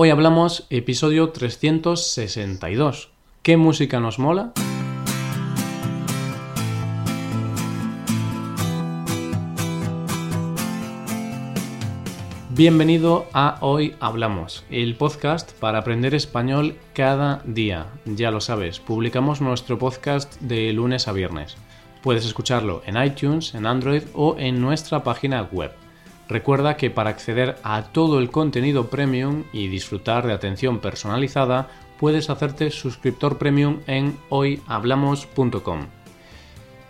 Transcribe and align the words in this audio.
Hoy 0.00 0.10
hablamos 0.10 0.64
episodio 0.70 1.30
362. 1.30 3.10
¿Qué 3.42 3.56
música 3.56 3.98
nos 3.98 4.20
mola? 4.20 4.52
Bienvenido 12.50 13.26
a 13.32 13.58
Hoy 13.60 13.96
Hablamos, 13.98 14.64
el 14.70 14.94
podcast 14.94 15.50
para 15.58 15.78
aprender 15.78 16.14
español 16.14 16.76
cada 16.94 17.42
día. 17.44 17.88
Ya 18.04 18.30
lo 18.30 18.40
sabes, 18.40 18.78
publicamos 18.78 19.40
nuestro 19.40 19.80
podcast 19.80 20.40
de 20.40 20.72
lunes 20.72 21.08
a 21.08 21.12
viernes. 21.12 21.56
Puedes 22.04 22.24
escucharlo 22.24 22.82
en 22.86 23.02
iTunes, 23.02 23.52
en 23.56 23.66
Android 23.66 24.04
o 24.14 24.36
en 24.38 24.60
nuestra 24.60 25.02
página 25.02 25.42
web. 25.50 25.72
Recuerda 26.28 26.76
que 26.76 26.90
para 26.90 27.10
acceder 27.10 27.56
a 27.62 27.84
todo 27.84 28.18
el 28.18 28.30
contenido 28.30 28.88
premium 28.88 29.44
y 29.52 29.68
disfrutar 29.68 30.26
de 30.26 30.34
atención 30.34 30.78
personalizada, 30.78 31.68
puedes 31.98 32.28
hacerte 32.28 32.70
suscriptor 32.70 33.38
premium 33.38 33.78
en 33.86 34.16
hoyhablamos.com. 34.28 35.86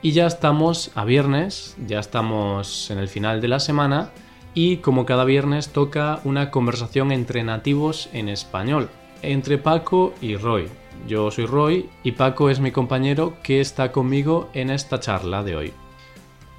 Y 0.02 0.12
ya 0.12 0.26
estamos 0.26 0.90
a 0.94 1.04
viernes, 1.04 1.76
ya 1.86 2.00
estamos 2.00 2.90
en 2.90 2.98
el 2.98 3.08
final 3.08 3.40
de 3.40 3.48
la 3.48 3.60
semana 3.60 4.10
y 4.54 4.78
como 4.78 5.06
cada 5.06 5.24
viernes 5.24 5.70
toca 5.70 6.20
una 6.24 6.50
conversación 6.50 7.12
entre 7.12 7.44
nativos 7.44 8.08
en 8.12 8.28
español, 8.28 8.90
entre 9.22 9.58
Paco 9.58 10.14
y 10.20 10.36
Roy. 10.36 10.68
Yo 11.06 11.30
soy 11.30 11.46
Roy 11.46 11.88
y 12.02 12.12
Paco 12.12 12.50
es 12.50 12.58
mi 12.58 12.72
compañero 12.72 13.36
que 13.42 13.60
está 13.60 13.92
conmigo 13.92 14.50
en 14.52 14.70
esta 14.70 14.98
charla 14.98 15.42
de 15.44 15.56
hoy. 15.56 15.72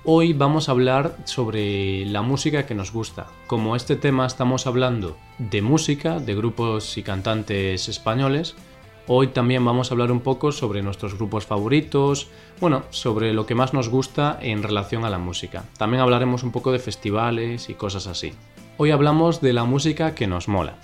Hoy 0.06 0.32
vamos 0.32 0.70
a 0.70 0.72
hablar 0.72 1.18
sobre 1.26 2.06
la 2.06 2.22
música 2.22 2.66
que 2.66 2.74
nos 2.74 2.94
gusta. 2.94 3.28
Como 3.48 3.76
este 3.76 3.98
tema 3.98 4.26
estamos 4.26 4.66
hablando 4.66 5.18
de 5.40 5.62
música, 5.62 6.22
de 6.22 6.36
grupos 6.36 6.98
y 6.98 7.04
cantantes 7.04 7.90
españoles, 7.90 8.56
hoy 9.08 9.28
también 9.28 9.66
vamos 9.66 9.92
a 9.92 9.94
hablar 9.94 10.14
un 10.14 10.22
poco 10.22 10.54
sobre 10.54 10.82
nuestros 10.82 11.16
grupos 11.16 11.46
favoritos, 11.46 12.30
bueno, 12.62 12.84
sobre 12.92 13.34
lo 13.34 13.46
que 13.46 13.56
más 13.56 13.74
nos 13.74 13.90
gusta 13.90 14.40
en 14.42 14.64
relación 14.64 15.04
a 15.04 15.10
la 15.10 15.18
música. 15.18 15.66
También 15.78 16.02
hablaremos 16.02 16.44
un 16.44 16.54
poco 16.54 16.72
de 16.72 16.80
festivales 16.80 17.70
y 17.70 17.74
cosas 17.74 18.08
así. 18.08 18.32
Hoy 18.78 18.92
hablamos 18.92 19.42
de 19.42 19.52
la 19.52 19.66
música 19.66 20.16
que 20.16 20.28
nos 20.28 20.48
mola. 20.48 20.78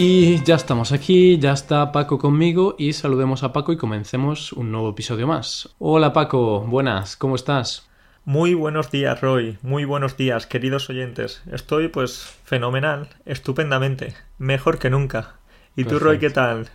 Y 0.00 0.44
ya 0.44 0.54
estamos 0.54 0.92
aquí, 0.92 1.40
ya 1.40 1.50
está 1.50 1.90
Paco 1.90 2.18
conmigo 2.18 2.76
y 2.78 2.92
saludemos 2.92 3.42
a 3.42 3.52
Paco 3.52 3.72
y 3.72 3.76
comencemos 3.76 4.52
un 4.52 4.70
nuevo 4.70 4.90
episodio 4.90 5.26
más. 5.26 5.74
Hola 5.80 6.12
Paco, 6.12 6.60
buenas, 6.60 7.16
¿cómo 7.16 7.34
estás? 7.34 7.88
Muy 8.24 8.54
buenos 8.54 8.92
días 8.92 9.20
Roy, 9.20 9.58
muy 9.60 9.84
buenos 9.84 10.16
días 10.16 10.46
queridos 10.46 10.88
oyentes. 10.88 11.42
Estoy 11.50 11.88
pues 11.88 12.38
fenomenal, 12.44 13.08
estupendamente, 13.26 14.14
mejor 14.38 14.78
que 14.78 14.88
nunca. 14.88 15.34
¿Y 15.74 15.82
tú 15.82 15.98
Roy 15.98 16.20
qué 16.20 16.30
tal? 16.30 16.68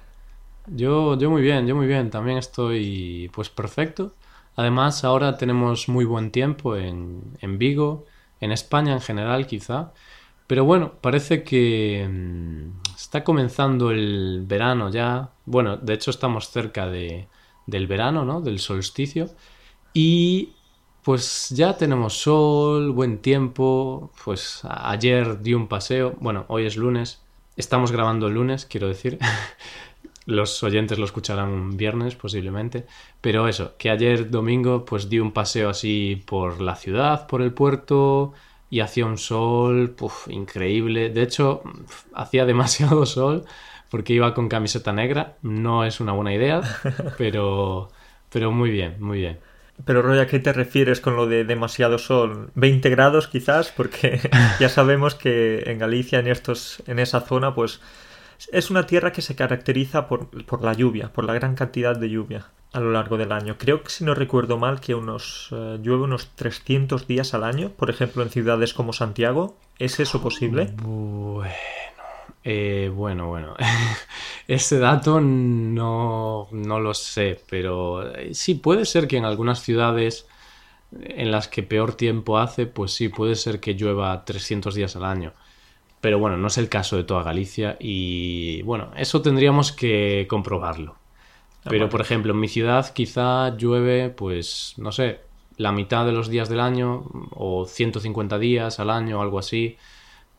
Yo, 0.68 1.18
yo 1.18 1.30
muy 1.30 1.42
bien, 1.42 1.66
yo 1.66 1.78
muy 1.78 1.88
bien, 1.88 2.10
también 2.10 2.38
estoy 2.38 3.32
pues 3.34 3.50
perfecto. 3.50 4.14
Además 4.58 5.06
ahora 5.06 5.38
tenemos 5.38 5.88
muy 5.88 6.04
buen 6.04 6.30
tiempo 6.32 6.76
en, 6.76 7.22
en 7.40 7.58
Vigo, 7.58 8.06
en 8.42 8.52
España 8.52 8.92
en 8.92 9.00
general 9.00 9.48
quizá. 9.48 9.94
Pero 10.48 10.66
bueno, 10.66 10.94
parece 11.02 11.44
que 11.44 12.08
mm, 12.10 12.96
está 12.96 13.24
comenzando 13.24 13.92
el 13.92 14.44
verano 14.46 14.90
ya. 14.90 15.32
Bueno, 15.46 15.78
de 15.78 15.94
hecho 15.94 16.12
estamos 16.12 16.50
cerca 16.50 16.88
de, 16.88 17.28
del 17.66 17.88
verano, 17.88 18.26
¿no? 18.26 18.42
Del 18.42 18.60
solsticio. 18.60 19.30
Y 19.94 20.54
pues 21.04 21.50
ya 21.50 21.78
tenemos 21.78 22.14
sol, 22.14 22.92
buen 22.92 23.20
tiempo. 23.20 24.12
Pues 24.24 24.62
ayer 24.64 25.42
di 25.42 25.54
un 25.54 25.68
paseo. 25.68 26.16
Bueno, 26.20 26.46
hoy 26.48 26.66
es 26.66 26.78
lunes. 26.78 27.22
Estamos 27.56 27.92
grabando 27.92 28.28
el 28.28 28.34
lunes, 28.34 28.66
quiero 28.66 28.88
decir. 28.88 29.20
Los 30.26 30.64
oyentes 30.64 30.98
lo 30.98 31.06
escucharán 31.06 31.76
viernes 31.78 32.16
posiblemente. 32.16 32.86
Pero 33.22 33.48
eso, 33.48 33.76
que 33.78 33.90
ayer 33.90 34.30
domingo 34.30 34.86
pues 34.86 35.10
di 35.10 35.20
un 35.20 35.34
paseo 35.34 35.70
así 35.70 36.24
por 36.26 36.62
la 36.62 36.76
ciudad, 36.76 37.28
por 37.28 37.42
el 37.42 37.54
puerto 37.54 38.34
y 38.74 38.80
hacía 38.80 39.06
un 39.06 39.20
sol 39.20 39.96
increíble. 40.30 41.12
De 41.12 41.22
hecho, 41.22 41.62
hacía 42.12 42.44
demasiado 42.48 43.06
sol 43.06 43.46
porque 43.92 44.14
iba 44.14 44.34
con 44.34 44.50
camiseta 44.50 44.92
negra. 44.92 45.38
No 45.44 45.86
es 45.86 46.00
una 46.00 46.14
buena 46.14 46.34
idea, 46.34 46.62
pero, 47.20 47.90
pero 48.32 48.52
muy 48.52 48.72
bien, 48.72 48.96
muy 49.00 49.20
bien. 49.20 49.38
Pero 49.86 50.02
Roy, 50.02 50.18
¿a 50.18 50.26
qué 50.26 50.40
te 50.40 50.54
refieres 50.54 51.02
con 51.02 51.16
lo 51.16 51.28
de 51.28 51.44
demasiado 51.44 52.00
sol? 52.00 52.50
¿20 52.56 52.90
grados 52.90 53.28
quizás? 53.28 53.72
Porque 53.72 54.20
ya 54.60 54.70
sabemos 54.70 55.14
que 55.14 55.66
en 55.68 55.78
Galicia, 55.78 56.18
en, 56.18 56.28
estos, 56.28 56.82
en 56.88 56.98
esa 56.98 57.22
zona, 57.22 57.54
pues 57.54 57.80
es 58.52 58.70
una 58.70 58.86
tierra 58.86 59.12
que 59.12 59.22
se 59.22 59.36
caracteriza 59.36 60.08
por, 60.08 60.30
por 60.46 60.64
la 60.64 60.74
lluvia, 60.74 61.12
por 61.12 61.26
la 61.26 61.34
gran 61.34 61.56
cantidad 61.56 61.96
de 61.98 62.10
lluvia 62.10 62.48
a 62.74 62.80
lo 62.80 62.92
largo 62.92 63.18
del 63.18 63.32
año. 63.32 63.56
Creo 63.58 63.84
que 63.84 63.90
si 63.90 64.04
no 64.04 64.16
recuerdo 64.16 64.58
mal 64.58 64.82
que 64.82 64.96
unos 64.96 65.50
eh, 65.52 65.80
llueve 65.82 66.04
unos 66.04 66.30
300 66.36 67.08
días 67.08 67.34
al 67.34 67.44
año, 67.44 67.70
por 67.70 67.90
ejemplo 67.90 68.24
en 68.24 68.30
ciudades 68.30 68.74
como 68.74 68.94
Santiago. 68.94 69.56
¿Es 69.78 70.00
eso 70.00 70.22
posible? 70.22 70.74
Bueno, 70.82 71.44
eh, 72.44 72.92
bueno, 72.94 73.28
bueno. 73.28 73.56
Ese 74.48 74.80
dato 74.80 75.22
no, 75.22 76.48
no 76.52 76.80
lo 76.80 76.94
sé, 76.94 77.40
pero 77.50 78.16
eh, 78.16 78.34
sí 78.34 78.56
puede 78.56 78.86
ser 78.86 79.08
que 79.08 79.18
en 79.18 79.26
algunas 79.26 79.62
ciudades 79.62 80.28
en 80.92 81.32
las 81.32 81.48
que 81.48 81.64
peor 81.64 81.94
tiempo 81.96 82.38
hace, 82.38 82.66
pues 82.66 82.92
sí, 82.92 83.10
puede 83.10 83.36
ser 83.36 83.60
que 83.60 83.74
llueva 83.74 84.26
300 84.26 84.76
días 84.76 84.96
al 84.96 85.06
año. 85.06 85.34
Pero 86.04 86.20
bueno, 86.20 86.36
no 86.36 86.48
es 86.48 86.58
el 86.58 86.68
caso 86.68 86.98
de 86.98 87.06
toda 87.06 87.24
Galicia 87.24 87.78
y 87.80 88.62
bueno, 88.64 88.92
eso 88.98 89.22
tendríamos 89.22 89.72
que 89.72 90.28
comprobarlo. 90.30 90.98
Ah, 91.64 91.70
Pero, 91.70 91.88
por 91.88 92.02
ejemplo, 92.02 92.34
en 92.34 92.42
mi 92.42 92.50
ciudad 92.50 92.92
quizá 92.92 93.56
llueve, 93.56 94.10
pues, 94.10 94.74
no 94.76 94.92
sé, 94.92 95.22
la 95.56 95.72
mitad 95.72 96.06
de 96.06 96.12
los 96.12 96.28
días 96.28 96.50
del 96.50 96.60
año, 96.60 97.06
o 97.32 97.66
150 97.66 98.38
días 98.38 98.82
al 98.82 98.90
año, 98.90 99.20
o 99.20 99.22
algo 99.22 99.40
así. 99.40 99.78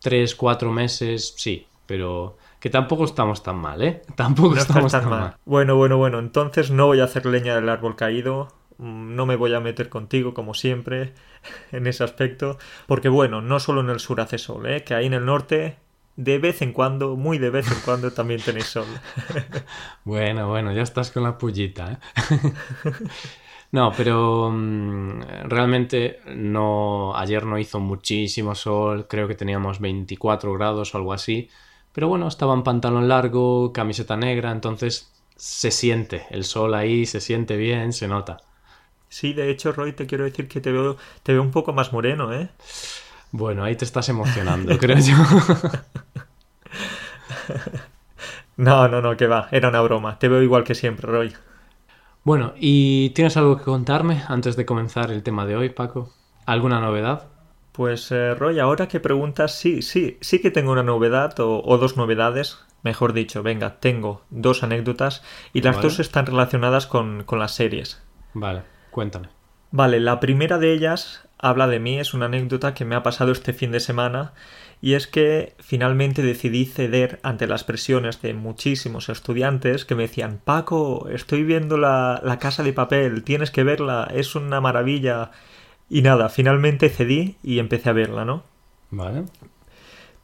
Tres, 0.01 0.35
cuatro 0.35 0.71
meses, 0.71 1.33
sí, 1.39 1.67
pero 1.87 2.37
que 2.61 2.69
tampoco 2.69 3.07
estamos 3.07 3.43
tan 3.43 3.57
mal, 3.57 3.81
¿eh? 3.81 4.03
Tampoco 4.17 4.57
estamos 4.57 4.93
tan, 4.93 5.09
mal. 5.09 5.37
Bueno, 5.47 5.77
bueno, 5.77 5.97
bueno, 5.97 6.19
entonces 6.19 6.71
no 6.73 6.89
voy 6.89 7.01
a 7.01 7.05
hacer 7.05 7.25
leña 7.25 7.55
del 7.55 7.71
árbol 7.71 7.97
caído, 7.97 8.49
no 8.79 9.27
me 9.27 9.37
voy 9.37 9.55
a 9.55 9.61
meter 9.61 9.89
contigo 9.89 10.35
como 10.35 10.55
siempre 10.55 11.15
en 11.73 11.87
ese 11.87 12.05
aspecto, 12.05 12.59
porque 12.87 13.09
bueno, 13.09 13.41
no 13.43 13.61
solo 13.61 13.81
en 13.81 13.91
el 13.91 14.01
sur 14.01 14.21
hace 14.21 14.39
sol, 14.39 14.67
¿eh? 14.67 14.85
que 14.85 14.95
ahí 14.95 15.07
en 15.07 15.15
el 15.15 15.25
norte 15.25 15.77
de 16.17 16.39
vez 16.39 16.63
en 16.63 16.73
cuando, 16.73 17.17
muy 17.17 17.39
de 17.39 17.51
vez 17.51 17.71
en 17.71 17.79
cuando 17.85 18.13
también 18.13 18.41
tenéis 18.41 18.67
sol. 18.67 18.87
bueno, 20.05 20.49
bueno, 20.49 20.73
ya 20.73 20.83
estás 20.83 21.11
con 21.11 21.25
la 21.25 21.37
pullita. 21.37 21.93
¿eh? 21.93 21.99
no, 23.73 23.93
pero 23.97 24.51
mm, 24.51 25.21
realmente 25.45 26.21
no, 26.27 27.17
ayer 27.17 27.45
no 27.45 27.59
hizo 27.59 27.81
muchísimo 27.81 28.55
sol, 28.55 29.07
creo 29.09 29.27
que 29.27 29.35
teníamos 29.35 29.81
24 29.81 30.53
grados 30.55 30.95
o 30.95 30.99
algo 30.99 31.13
así. 31.13 31.49
Pero 31.93 32.09
bueno, 32.09 32.29
estaba 32.29 32.55
en 32.55 32.63
pantalón 32.63 33.09
largo, 33.09 33.73
camiseta 33.73 34.17
negra, 34.17 34.51
entonces 34.51 35.13
se 35.37 35.71
siente 35.71 36.27
el 36.31 36.45
sol 36.45 36.75
ahí, 36.75 37.07
se 37.07 37.21
siente 37.21 37.57
bien, 37.57 37.93
se 37.93 38.09
nota. 38.09 38.39
Sí, 39.15 39.33
de 39.33 39.49
hecho, 39.49 39.71
Roy, 39.71 39.93
te 39.93 40.09
quiero 40.09 40.25
decir 40.25 40.49
que 40.49 40.61
te 40.61 40.73
veo, 40.73 40.97
te 41.23 41.33
veo 41.33 41.41
un 41.41 41.53
poco 41.53 41.73
más 41.73 41.93
moreno, 41.93 42.33
¿eh? 42.33 42.49
Bueno, 43.31 43.63
ahí 43.63 43.77
te 43.77 43.85
estás 43.85 44.09
emocionando, 44.09 44.77
creo 44.77 44.99
yo. 44.99 45.15
no, 48.57 48.89
no, 48.89 49.01
no, 49.01 49.17
que 49.17 49.29
va, 49.29 49.47
era 49.53 49.69
una 49.69 49.81
broma. 49.83 50.19
Te 50.19 50.27
veo 50.27 50.43
igual 50.43 50.65
que 50.65 50.75
siempre, 50.75 51.07
Roy. 51.07 51.33
Bueno, 52.25 52.55
¿y 52.57 53.11
tienes 53.11 53.37
algo 53.37 53.57
que 53.57 53.63
contarme 53.63 54.25
antes 54.27 54.57
de 54.57 54.67
comenzar 54.67 55.13
el 55.13 55.23
tema 55.23 55.47
de 55.47 55.55
hoy, 55.55 55.69
Paco? 55.69 56.13
¿Alguna 56.45 56.81
novedad? 56.81 57.29
Pues, 57.71 58.11
eh, 58.11 58.35
Roy, 58.35 58.59
ahora 58.59 58.89
que 58.89 58.99
preguntas, 58.99 59.55
sí, 59.55 59.83
sí, 59.83 60.19
sí 60.23 60.41
que 60.41 60.51
tengo 60.51 60.73
una 60.73 60.83
novedad 60.83 61.39
o, 61.39 61.79
dos 61.79 61.97
novedades. 61.97 62.59
Mejor 62.83 63.13
dicho, 63.13 63.45
venga, 63.45 63.79
tengo 63.79 64.23
dos 64.31 64.65
anécdotas 64.65 65.23
y 65.53 65.61
las 65.61 65.81
dos 65.81 66.01
están 66.01 66.27
relacionadas 66.27 66.89
con, 66.89 67.23
con 67.23 67.39
las 67.39 67.53
series. 67.53 68.03
Vale, 68.35 68.74
cuéntame. 68.95 69.29
Vale, 69.73 69.99
la 69.99 70.21
primera 70.21 70.59
de 70.59 70.73
ellas 70.73 71.29
habla 71.37 71.67
de 71.67 71.81
mí, 71.81 71.99
es 71.99 72.15
una 72.15 72.27
anécdota 72.27 72.75
que 72.75 72.85
me 72.85 72.95
ha 72.95 73.03
pasado 73.03 73.33
este 73.33 73.53
fin 73.53 73.73
de 73.73 73.81
semana 73.81 74.33
y 74.81 74.95
es 74.95 75.09
que 75.09 75.55
finalmente 75.59 76.23
decidí 76.23 76.65
ceder 76.65 77.19
ante 77.25 77.49
las 77.49 77.65
presiones 77.65 78.23
de 78.23 78.35
muchísimos 78.35 79.09
estudiantes 79.09 79.85
que 79.85 79.97
me 79.97 80.05
decían 80.05 80.41
Paco, 80.45 81.09
estoy 81.09 81.43
viendo 81.43 81.77
la, 81.77 82.21
la 82.23 82.39
casa 82.39 82.63
de 82.63 82.73
papel, 82.73 83.25
tienes 83.25 83.51
que 83.51 83.65
verla, 83.65 84.09
es 84.15 84.37
una 84.37 84.61
maravilla. 84.61 85.33
Y 85.91 86.03
nada, 86.03 86.29
finalmente 86.29 86.89
cedí 86.89 87.37
y 87.43 87.59
empecé 87.59 87.91
a 87.91 87.95
verla, 87.95 88.25
¿no? 88.25 88.45
Vale. 88.91 89.25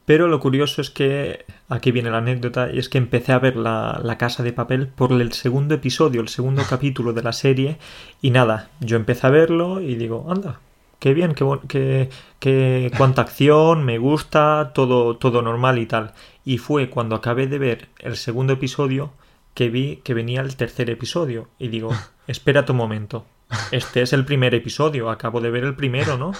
Pero 0.05 0.27
lo 0.27 0.39
curioso 0.39 0.81
es 0.81 0.89
que, 0.89 1.45
aquí 1.69 1.91
viene 1.91 2.09
la 2.09 2.17
anécdota, 2.17 2.71
y 2.71 2.79
es 2.79 2.89
que 2.89 2.97
empecé 2.97 3.33
a 3.33 3.39
ver 3.39 3.55
la, 3.55 3.99
la, 4.03 4.17
Casa 4.17 4.43
de 4.43 4.51
Papel 4.51 4.87
por 4.87 5.11
el 5.13 5.31
segundo 5.31 5.75
episodio, 5.75 6.21
el 6.21 6.27
segundo 6.27 6.63
capítulo 6.67 7.13
de 7.13 7.23
la 7.23 7.33
serie, 7.33 7.77
y 8.21 8.31
nada, 8.31 8.69
yo 8.79 8.97
empecé 8.97 9.27
a 9.27 9.29
verlo 9.29 9.79
y 9.79 9.95
digo, 9.95 10.25
anda, 10.29 10.59
qué 11.01 11.13
bien, 11.13 11.33
qué, 11.33 11.45
qué, 11.67 12.09
qué 12.39 12.91
cuánta 12.95 13.23
acción, 13.23 13.83
me 13.83 13.97
gusta, 13.97 14.71
todo, 14.73 15.17
todo 15.17 15.41
normal 15.41 15.79
y 15.79 15.87
tal. 15.87 16.13
Y 16.45 16.59
fue 16.59 16.89
cuando 16.89 17.15
acabé 17.15 17.47
de 17.47 17.59
ver 17.59 17.87
el 17.99 18.17
segundo 18.17 18.53
episodio 18.53 19.11
que 19.53 19.69
vi 19.69 19.97
que 19.97 20.13
venía 20.13 20.41
el 20.41 20.55
tercer 20.55 20.89
episodio, 20.89 21.49
y 21.59 21.67
digo, 21.67 21.91
espérate 22.27 22.71
un 22.71 22.79
momento, 22.79 23.25
este 23.71 24.01
es 24.01 24.13
el 24.13 24.25
primer 24.25 24.55
episodio, 24.55 25.09
acabo 25.09 25.41
de 25.41 25.51
ver 25.51 25.63
el 25.63 25.75
primero, 25.75 26.17
¿no? 26.17 26.33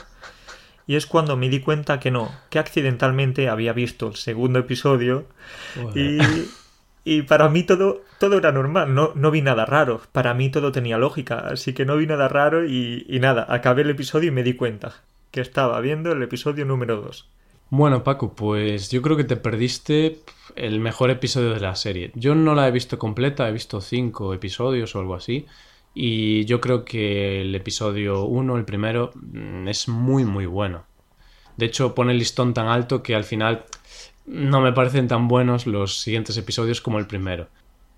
Y 0.87 0.95
es 0.95 1.05
cuando 1.05 1.37
me 1.37 1.49
di 1.49 1.59
cuenta 1.59 1.99
que 1.99 2.11
no, 2.11 2.31
que 2.49 2.59
accidentalmente 2.59 3.49
había 3.49 3.73
visto 3.73 4.07
el 4.07 4.15
segundo 4.15 4.59
episodio 4.59 5.25
y, 5.95 6.19
y, 7.03 7.21
para 7.23 7.49
mí 7.49 7.63
todo, 7.63 8.01
todo 8.19 8.37
era 8.37 8.51
normal, 8.51 8.93
no, 8.93 9.11
no 9.15 9.31
vi 9.31 9.41
nada 9.41 9.65
raro, 9.65 10.01
para 10.11 10.33
mí 10.33 10.49
todo 10.49 10.71
tenía 10.71 10.97
lógica, 10.97 11.39
así 11.39 11.73
que 11.73 11.85
no 11.85 11.97
vi 11.97 12.07
nada 12.07 12.27
raro 12.27 12.65
y, 12.65 13.05
y 13.07 13.19
nada, 13.19 13.45
acabé 13.49 13.83
el 13.83 13.91
episodio 13.91 14.29
y 14.29 14.33
me 14.33 14.43
di 14.43 14.53
cuenta 14.55 15.01
que 15.31 15.41
estaba 15.41 15.79
viendo 15.79 16.11
el 16.11 16.21
episodio 16.23 16.65
número 16.65 17.01
2. 17.01 17.29
Bueno, 17.69 18.03
Paco, 18.03 18.35
pues 18.35 18.91
yo 18.91 19.01
creo 19.01 19.15
que 19.15 19.23
te 19.23 19.37
perdiste 19.37 20.19
el 20.57 20.81
mejor 20.81 21.09
episodio 21.09 21.53
de 21.53 21.61
la 21.61 21.75
serie. 21.75 22.11
Yo 22.15 22.35
no 22.35 22.53
la 22.53 22.67
he 22.67 22.71
visto 22.71 22.99
completa, 22.99 23.47
he 23.47 23.53
visto 23.53 23.79
cinco 23.79 24.33
episodios 24.33 24.93
o 24.93 24.99
algo 24.99 25.15
así. 25.15 25.45
Y 25.93 26.45
yo 26.45 26.61
creo 26.61 26.85
que 26.85 27.41
el 27.41 27.53
episodio 27.53 28.23
1, 28.23 28.57
el 28.57 28.65
primero, 28.65 29.11
mm, 29.15 29.67
es 29.67 29.87
muy, 29.87 30.23
muy 30.25 30.45
bueno. 30.45 30.85
De 31.57 31.65
hecho, 31.65 31.93
pone 31.93 32.13
el 32.13 32.19
listón 32.19 32.53
tan 32.53 32.67
alto 32.67 33.03
que 33.03 33.15
al 33.15 33.23
final 33.23 33.65
no 34.25 34.61
me 34.61 34.71
parecen 34.71 35.07
tan 35.07 35.27
buenos 35.27 35.67
los 35.67 35.99
siguientes 35.99 36.37
episodios 36.37 36.81
como 36.81 36.99
el 36.99 37.07
primero. 37.07 37.47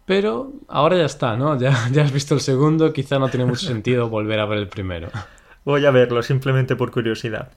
Pero 0.06 0.52
ahora 0.68 0.98
ya 0.98 1.06
está, 1.06 1.38
¿no? 1.38 1.60
Ya, 1.60 1.88
ya 1.92 2.04
has 2.04 2.12
visto 2.12 2.34
el 2.34 2.42
segundo, 2.42 2.92
quizá 2.94 3.20
no 3.20 3.30
tiene 3.30 3.46
mucho 3.46 3.66
sentido 3.66 4.10
volver 4.10 4.40
a 4.40 4.46
ver 4.46 4.58
el 4.58 4.68
primero. 4.68 5.10
Voy 5.66 5.86
a 5.86 5.92
verlo 5.92 6.22
simplemente 6.24 6.76
por 6.76 6.92
curiosidad. 6.92 7.54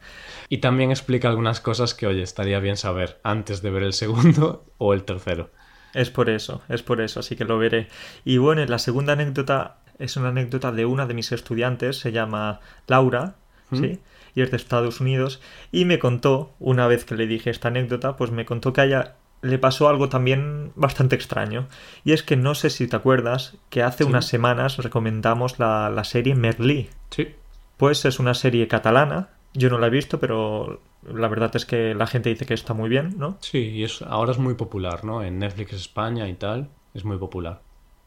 Y 0.48 0.58
también 0.58 0.90
explica 0.90 1.28
algunas 1.28 1.60
cosas 1.60 1.92
que, 1.94 2.06
oye, 2.06 2.22
estaría 2.22 2.60
bien 2.60 2.76
saber 2.76 3.18
antes 3.24 3.62
de 3.62 3.70
ver 3.70 3.82
el 3.82 3.92
segundo 3.94 4.64
o 4.78 4.94
el 4.94 5.02
tercero. 5.02 5.50
Es 5.92 6.10
por 6.10 6.28
eso, 6.28 6.62
es 6.68 6.82
por 6.82 7.00
eso, 7.00 7.20
así 7.20 7.36
que 7.36 7.44
lo 7.44 7.58
veré. 7.58 7.88
Y 8.24 8.36
bueno, 8.36 8.64
la 8.66 8.78
segunda 8.78 9.14
anécdota 9.14 9.78
es 9.98 10.16
una 10.16 10.28
anécdota 10.28 10.72
de 10.72 10.87
una 10.87 11.06
de 11.06 11.14
mis 11.14 11.32
estudiantes, 11.32 11.98
se 11.98 12.12
llama 12.12 12.60
Laura, 12.87 13.37
¿Mm? 13.70 13.76
¿sí? 13.76 13.98
Y 14.34 14.43
es 14.43 14.50
de 14.50 14.56
Estados 14.58 15.00
Unidos, 15.00 15.40
y 15.72 15.84
me 15.87 15.98
contó, 15.98 16.54
una 16.58 16.87
vez 16.87 17.04
que 17.04 17.14
le 17.16 17.26
dije 17.26 17.50
esta 17.50 17.69
anécdota, 17.69 18.16
pues 18.16 18.31
me 18.31 18.44
contó 18.44 18.72
que 18.72 18.82
a 18.82 18.84
ella 18.84 19.14
le 19.43 19.58
pasó 19.58 19.88
algo 19.88 20.08
también 20.08 20.72
bastante 20.76 21.14
extraño. 21.16 21.69
Y 22.04 22.12
es 22.12 22.22
que 22.22 22.37
no 22.37 22.54
sé 22.54 22.69
si 22.70 22.87
te 22.88 22.96
acuerdas 22.96 23.56
que 23.70 23.82
hace 23.82 24.04
Sí. 24.04 24.10
unas 24.10 24.26
semanas 24.26 24.76
recomendamos 24.78 25.58
la, 25.58 25.88
la 25.90 26.04
serie 26.04 26.34
Merlí. 26.34 26.90
Sí. 27.10 27.28
Pues 27.76 28.04
es 28.04 28.19
una 28.19 28.34
serie 28.34 28.66
catalana. 28.69 29.28
Yo 29.54 29.70
no 29.70 29.78
la 29.78 29.87
he 29.87 29.90
visto, 29.90 30.19
pero 30.20 30.81
la 31.10 31.28
verdad 31.28 31.54
es 31.54 31.64
que 31.64 31.94
la 31.94 32.06
gente 32.06 32.28
dice 32.31 32.44
que 32.46 32.54
está 32.54 32.75
muy 32.75 32.88
bien, 32.88 33.14
¿no? 33.19 33.37
Sí, 33.40 33.58
y 33.58 33.84
es, 33.84 34.02
ahora 34.02 34.32
es 34.32 34.38
muy 34.38 34.54
popular, 34.54 35.04
¿no? 35.04 35.22
En 35.22 35.38
Netflix 35.38 35.72
España 35.75 36.28
y 36.28 36.34
tal, 36.34 36.69
es 36.94 37.04
muy 37.04 37.16
popular. 37.19 37.60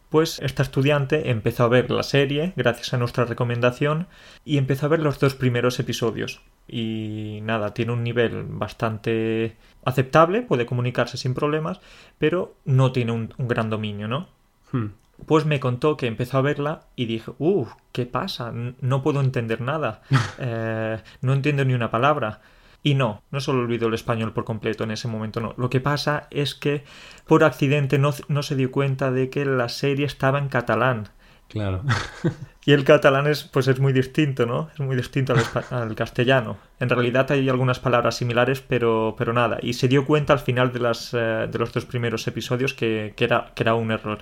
Pues 0.09 0.39
esta 0.39 0.63
estudiante 0.63 1.29
empezó 1.29 1.63
a 1.63 1.67
ver 1.67 1.91
la 1.91 2.01
serie 2.01 2.53
gracias 2.55 2.93
a 2.93 2.97
nuestra 2.97 3.25
recomendación 3.25 4.07
y 4.43 4.57
empezó 4.57 4.87
a 4.87 4.89
ver 4.89 5.01
los 5.01 5.19
dos 5.19 5.35
primeros 5.35 5.79
episodios. 5.79 6.41
Y 6.67 7.39
nada, 7.43 7.73
tiene 7.75 7.91
un 7.91 8.03
nivel 8.03 8.43
bastante 8.43 9.55
aceptable, 9.85 10.41
puede 10.41 10.65
comunicarse 10.65 11.17
sin 11.17 11.35
problemas, 11.35 11.79
pero 12.17 12.55
no 12.65 12.91
tiene 12.91 13.11
un, 13.11 13.33
un 13.37 13.47
gran 13.47 13.69
dominio, 13.69 14.07
¿no? 14.07 14.29
Hmm. 14.71 14.87
Pues 15.25 15.45
me 15.45 15.59
contó 15.59 15.97
que 15.97 16.07
empezó 16.07 16.37
a 16.37 16.41
verla 16.41 16.81
y 16.95 17.05
dije, 17.05 17.31
uh, 17.37 17.67
¿qué 17.91 18.05
pasa? 18.05 18.51
No 18.81 19.03
puedo 19.03 19.21
entender 19.21 19.61
nada. 19.61 20.01
Eh, 20.41 20.97
no 21.21 21.33
entiendo 21.33 21.65
ni 21.65 21.73
una 21.73 21.91
palabra. 21.91 22.39
Y 22.81 22.95
no, 22.95 23.23
no 23.31 23.41
solo 23.41 23.59
olvidó 23.59 23.87
el 23.87 23.93
español 23.93 24.33
por 24.33 24.45
completo 24.45 24.83
en 24.83 24.91
ese 24.91 25.07
momento, 25.07 25.41
no. 25.41 25.53
Lo 25.57 25.69
que 25.69 25.81
pasa 25.81 26.27
es 26.31 26.55
que 26.55 26.83
por 27.27 27.43
accidente 27.43 27.97
no, 27.99 28.13
no 28.27 28.43
se 28.43 28.55
dio 28.55 28.71
cuenta 28.71 29.11
de 29.11 29.29
que 29.29 29.45
la 29.45 29.69
serie 29.69 30.05
estaba 30.05 30.39
en 30.39 30.49
catalán. 30.49 31.09
Claro. 31.49 31.83
Y 32.65 32.73
el 32.73 32.83
catalán 32.83 33.25
es, 33.25 33.45
pues 33.45 33.67
es 33.67 33.79
muy 33.79 33.93
distinto, 33.93 34.45
¿no? 34.45 34.69
Es 34.71 34.79
muy 34.79 34.95
distinto 34.95 35.33
al 35.71 35.95
castellano. 35.95 36.57
En 36.79 36.87
realidad 36.87 37.31
hay 37.31 37.49
algunas 37.49 37.79
palabras 37.79 38.17
similares, 38.17 38.61
pero, 38.61 39.15
pero 39.17 39.33
nada. 39.33 39.57
Y 39.63 39.73
se 39.73 39.87
dio 39.87 40.05
cuenta 40.05 40.33
al 40.33 40.39
final 40.39 40.71
de, 40.71 40.79
las, 40.79 41.11
eh, 41.15 41.47
de 41.51 41.57
los 41.57 41.73
dos 41.73 41.85
primeros 41.85 42.27
episodios 42.27 42.75
que, 42.75 43.13
que 43.15 43.23
era, 43.23 43.53
que 43.55 43.63
era 43.63 43.73
un 43.73 43.89
error. 43.89 44.19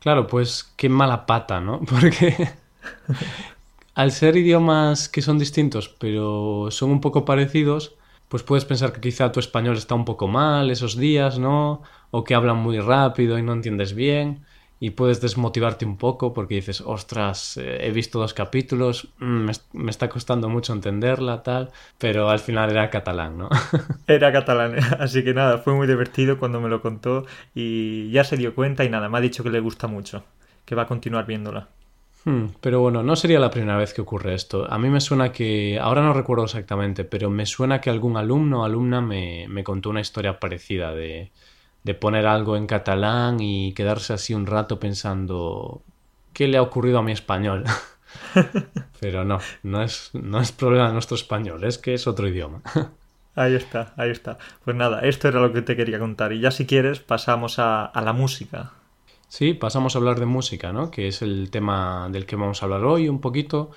Claro, 0.00 0.26
pues 0.26 0.72
qué 0.76 0.88
mala 0.88 1.26
pata, 1.26 1.60
¿no? 1.60 1.80
Porque 1.88 2.54
al 3.96 4.12
ser 4.12 4.36
idiomas 4.36 5.08
que 5.08 5.22
son 5.22 5.38
distintos, 5.38 5.88
pero 5.88 6.68
son 6.70 6.90
un 6.90 7.00
poco 7.00 7.24
parecidos, 7.24 7.96
pues 8.28 8.42
puedes 8.42 8.66
pensar 8.66 8.92
que 8.92 9.00
quizá 9.00 9.32
tu 9.32 9.40
español 9.40 9.76
está 9.76 9.94
un 9.94 10.04
poco 10.04 10.28
mal 10.28 10.70
esos 10.70 10.96
días, 10.98 11.38
¿no? 11.38 11.82
O 12.10 12.22
que 12.22 12.34
hablan 12.34 12.58
muy 12.58 12.78
rápido 12.78 13.38
y 13.38 13.42
no 13.42 13.54
entiendes 13.54 13.94
bien. 13.94 14.44
Y 14.78 14.90
puedes 14.90 15.22
desmotivarte 15.22 15.86
un 15.86 15.96
poco 15.96 16.34
porque 16.34 16.56
dices, 16.56 16.82
ostras, 16.82 17.56
eh, 17.56 17.78
he 17.86 17.90
visto 17.92 18.18
dos 18.18 18.34
capítulos, 18.34 19.08
mm, 19.18 19.24
me, 19.24 19.52
me 19.72 19.90
está 19.90 20.10
costando 20.10 20.50
mucho 20.50 20.74
entenderla, 20.74 21.42
tal. 21.42 21.70
Pero 21.96 22.28
al 22.28 22.40
final 22.40 22.70
era 22.70 22.90
catalán, 22.90 23.38
¿no? 23.38 23.48
Era 24.06 24.30
catalán, 24.30 24.76
así 25.00 25.24
que 25.24 25.32
nada, 25.32 25.58
fue 25.58 25.72
muy 25.74 25.86
divertido 25.86 26.38
cuando 26.38 26.60
me 26.60 26.68
lo 26.68 26.82
contó 26.82 27.24
y 27.54 28.10
ya 28.10 28.24
se 28.24 28.36
dio 28.36 28.54
cuenta 28.54 28.84
y 28.84 28.90
nada, 28.90 29.08
me 29.08 29.16
ha 29.16 29.22
dicho 29.22 29.42
que 29.42 29.50
le 29.50 29.60
gusta 29.60 29.86
mucho, 29.86 30.24
que 30.66 30.74
va 30.74 30.82
a 30.82 30.86
continuar 30.86 31.24
viéndola. 31.26 31.70
Hmm, 32.26 32.46
pero 32.60 32.80
bueno, 32.80 33.04
no 33.04 33.14
sería 33.14 33.38
la 33.38 33.52
primera 33.52 33.76
vez 33.76 33.94
que 33.94 34.00
ocurre 34.00 34.34
esto. 34.34 34.66
A 34.68 34.78
mí 34.78 34.90
me 34.90 35.00
suena 35.00 35.30
que, 35.30 35.78
ahora 35.80 36.02
no 36.02 36.12
recuerdo 36.12 36.44
exactamente, 36.44 37.04
pero 37.04 37.30
me 37.30 37.46
suena 37.46 37.80
que 37.80 37.88
algún 37.88 38.16
alumno 38.16 38.62
o 38.62 38.64
alumna 38.64 39.00
me, 39.00 39.46
me 39.48 39.62
contó 39.62 39.90
una 39.90 40.00
historia 40.00 40.40
parecida 40.40 40.92
de, 40.92 41.30
de 41.84 41.94
poner 41.94 42.26
algo 42.26 42.56
en 42.56 42.66
catalán 42.66 43.38
y 43.40 43.72
quedarse 43.74 44.12
así 44.12 44.34
un 44.34 44.46
rato 44.46 44.80
pensando, 44.80 45.82
¿qué 46.32 46.48
le 46.48 46.58
ha 46.58 46.62
ocurrido 46.62 46.98
a 46.98 47.02
mi 47.02 47.12
español? 47.12 47.64
Pero 49.00 49.24
no, 49.24 49.38
no 49.62 49.82
es, 49.82 50.10
no 50.14 50.40
es 50.40 50.50
problema 50.50 50.88
de 50.88 50.94
nuestro 50.94 51.16
español, 51.16 51.62
es 51.64 51.78
que 51.78 51.94
es 51.94 52.08
otro 52.08 52.28
idioma. 52.28 52.62
Ahí 53.36 53.54
está, 53.54 53.92
ahí 53.98 54.10
está. 54.10 54.38
Pues 54.64 54.74
nada, 54.76 55.00
esto 55.00 55.28
era 55.28 55.40
lo 55.40 55.52
que 55.52 55.60
te 55.60 55.76
quería 55.76 55.98
contar 55.98 56.32
y 56.32 56.40
ya 56.40 56.50
si 56.50 56.64
quieres 56.64 57.00
pasamos 57.00 57.58
a, 57.58 57.84
a 57.84 58.00
la 58.00 58.14
música. 58.14 58.72
Sí, 59.28 59.54
pasamos 59.54 59.94
a 59.94 59.98
hablar 59.98 60.20
de 60.20 60.26
música, 60.26 60.72
¿no? 60.72 60.90
Que 60.90 61.08
es 61.08 61.22
el 61.22 61.50
tema 61.50 62.08
del 62.10 62.26
que 62.26 62.36
vamos 62.36 62.62
a 62.62 62.66
hablar 62.66 62.84
hoy 62.84 63.08
un 63.08 63.20
poquito. 63.20 63.70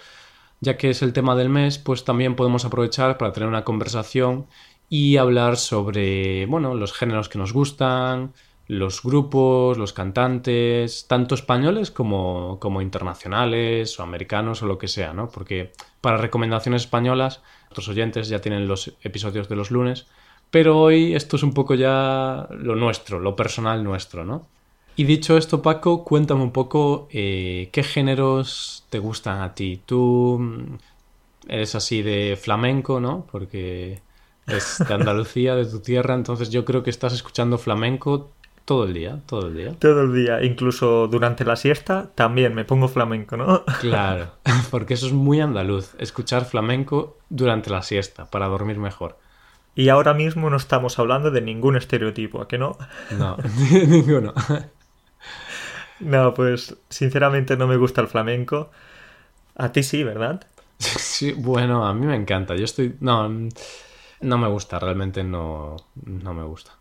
Ya 0.62 0.78
que 0.78 0.90
es 0.90 1.02
el 1.02 1.14
tema 1.14 1.36
del 1.36 1.50
mes, 1.50 1.78
pues 1.80 2.04
también 2.04 2.36
podemos 2.36 2.66
aprovechar 2.66 3.18
para 3.18 3.32
tener 3.34 3.50
una 3.50 3.64
conversación 3.64 4.48
y 4.90 5.18
hablar 5.18 5.58
sobre, 5.58 6.46
bueno, 6.48 6.76
los 6.76 6.94
géneros 6.94 7.30
que 7.30 7.38
nos 7.40 7.54
gustan, 7.54 8.34
los 8.68 9.02
grupos, 9.04 9.78
los 9.78 9.94
cantantes, 9.94 11.08
tanto 11.08 11.36
españoles 11.36 11.92
como, 11.92 12.60
como 12.60 12.82
internacionales 12.82 14.00
o 14.00 14.04
americanos 14.04 14.62
o 14.64 14.68
lo 14.68 14.78
que 14.78 14.88
sea, 14.88 15.14
¿no? 15.14 15.30
Porque 15.30 15.72
para 16.02 16.18
recomendaciones 16.18 16.84
españolas, 16.84 17.42
nuestros 17.64 17.90
oyentes 17.90 18.30
ya 18.30 18.42
tienen 18.42 18.68
los 18.68 18.94
episodios 19.02 19.50
de 19.50 19.56
los 19.56 19.72
lunes, 19.72 20.08
pero 20.52 20.80
hoy 20.80 21.16
esto 21.16 21.38
es 21.38 21.44
un 21.44 21.54
poco 21.54 21.76
ya 21.76 22.48
lo 22.52 22.76
nuestro, 22.76 23.20
lo 23.20 23.36
personal 23.36 23.84
nuestro, 23.84 24.26
¿no? 24.26 24.48
Y 25.00 25.06
dicho 25.06 25.38
esto, 25.38 25.62
Paco, 25.62 26.04
cuéntame 26.04 26.44
un 26.44 26.52
poco 26.52 27.08
eh, 27.10 27.70
qué 27.72 27.84
géneros 27.84 28.86
te 28.90 29.00
gustan 29.00 29.42
a 29.42 29.56
ti. 29.56 29.82
Tú 29.86 30.40
mm, 30.42 30.78
eres 31.48 31.74
así 31.76 32.02
de 32.02 32.38
flamenco, 32.38 33.00
¿no? 33.00 33.26
Porque 33.32 34.02
es 34.46 34.84
de 34.86 34.94
Andalucía, 34.94 35.56
de 35.56 35.64
tu 35.68 35.80
tierra, 35.80 36.16
entonces 36.16 36.50
yo 36.50 36.66
creo 36.66 36.84
que 36.84 36.90
estás 36.90 37.14
escuchando 37.14 37.58
flamenco 37.58 38.30
todo 38.66 38.84
el 38.84 38.94
día, 38.94 39.22
todo 39.26 39.48
el 39.48 39.56
día. 39.56 39.74
Todo 39.80 40.02
el 40.02 40.14
día, 40.14 40.44
incluso 40.44 41.08
durante 41.08 41.46
la 41.46 41.56
siesta, 41.56 42.10
también 42.14 42.54
me 42.54 42.66
pongo 42.66 42.90
flamenco, 42.90 43.38
¿no? 43.38 43.64
Claro, 43.80 44.34
porque 44.70 44.96
eso 44.96 45.08
es 45.08 45.14
muy 45.14 45.40
andaluz, 45.40 45.96
escuchar 45.98 46.44
flamenco 46.44 47.20
durante 47.30 47.70
la 47.70 47.84
siesta, 47.84 48.26
para 48.30 48.48
dormir 48.48 48.80
mejor. 48.80 49.18
Y 49.76 49.88
ahora 49.88 50.14
mismo 50.14 50.50
no 50.50 50.58
estamos 50.58 51.00
hablando 51.00 51.32
de 51.32 51.40
ningún 51.40 51.78
estereotipo, 51.78 52.42
¿a 52.42 52.50
que 52.50 52.58
no? 52.58 52.78
No, 53.18 53.38
ninguno. 53.88 54.34
No, 56.00 56.34
pues 56.34 56.76
sinceramente 56.90 57.58
no 57.58 57.68
me 57.68 57.78
gusta 57.78 58.02
el 58.02 58.08
flamenco. 58.08 58.72
A 59.56 59.72
ti 59.72 59.84
sí, 59.84 60.04
¿verdad? 60.04 60.46
Sí, 60.80 61.34
bueno, 61.34 61.86
a 61.86 61.94
mí 61.94 62.06
me 62.06 62.16
encanta. 62.16 62.56
Yo 62.56 62.64
estoy... 62.64 62.96
No, 63.02 63.30
no 64.22 64.38
me 64.38 64.48
gusta, 64.48 64.80
realmente 64.80 65.24
no, 65.24 65.76
no 66.06 66.34
me 66.34 66.44
gusta. 66.44 66.72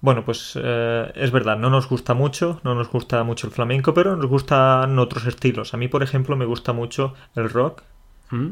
Bueno, 0.00 0.24
pues 0.24 0.58
eh, 0.60 1.12
es 1.14 1.30
verdad, 1.30 1.56
no 1.56 1.70
nos 1.70 1.88
gusta 1.88 2.12
mucho, 2.12 2.60
no 2.64 2.74
nos 2.74 2.90
gusta 2.90 3.22
mucho 3.22 3.46
el 3.46 3.52
flamenco, 3.52 3.94
pero 3.94 4.16
nos 4.16 4.26
gustan 4.26 4.98
otros 4.98 5.26
estilos. 5.26 5.74
A 5.74 5.76
mí, 5.76 5.86
por 5.86 6.02
ejemplo, 6.02 6.36
me 6.36 6.44
gusta 6.44 6.72
mucho 6.72 7.14
el 7.36 7.48
rock, 7.48 7.82
¿Mm? 8.30 8.48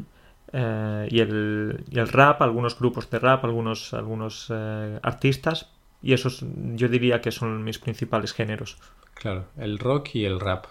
eh, 0.53 1.09
y, 1.11 1.19
el, 1.19 1.85
y, 1.91 1.99
el, 1.99 2.09
rap, 2.09 2.41
algunos 2.43 2.79
grupos 2.79 3.11
de 3.11 3.19
rap, 3.19 3.45
algunos, 3.45 3.93
algunos 3.95 4.47
eh, 4.51 5.01
artistas, 5.03 5.73
y 6.03 6.13
esos 6.13 6.45
yo 6.77 6.89
diría 6.89 7.21
que 7.21 7.33
son 7.33 7.65
mis 7.65 7.81
principales 7.81 8.33
géneros. 8.33 8.79
Claro, 9.21 9.45
el 9.59 9.79
rock 9.79 10.15
y 10.15 10.25
el 10.25 10.41
rap. 10.41 10.65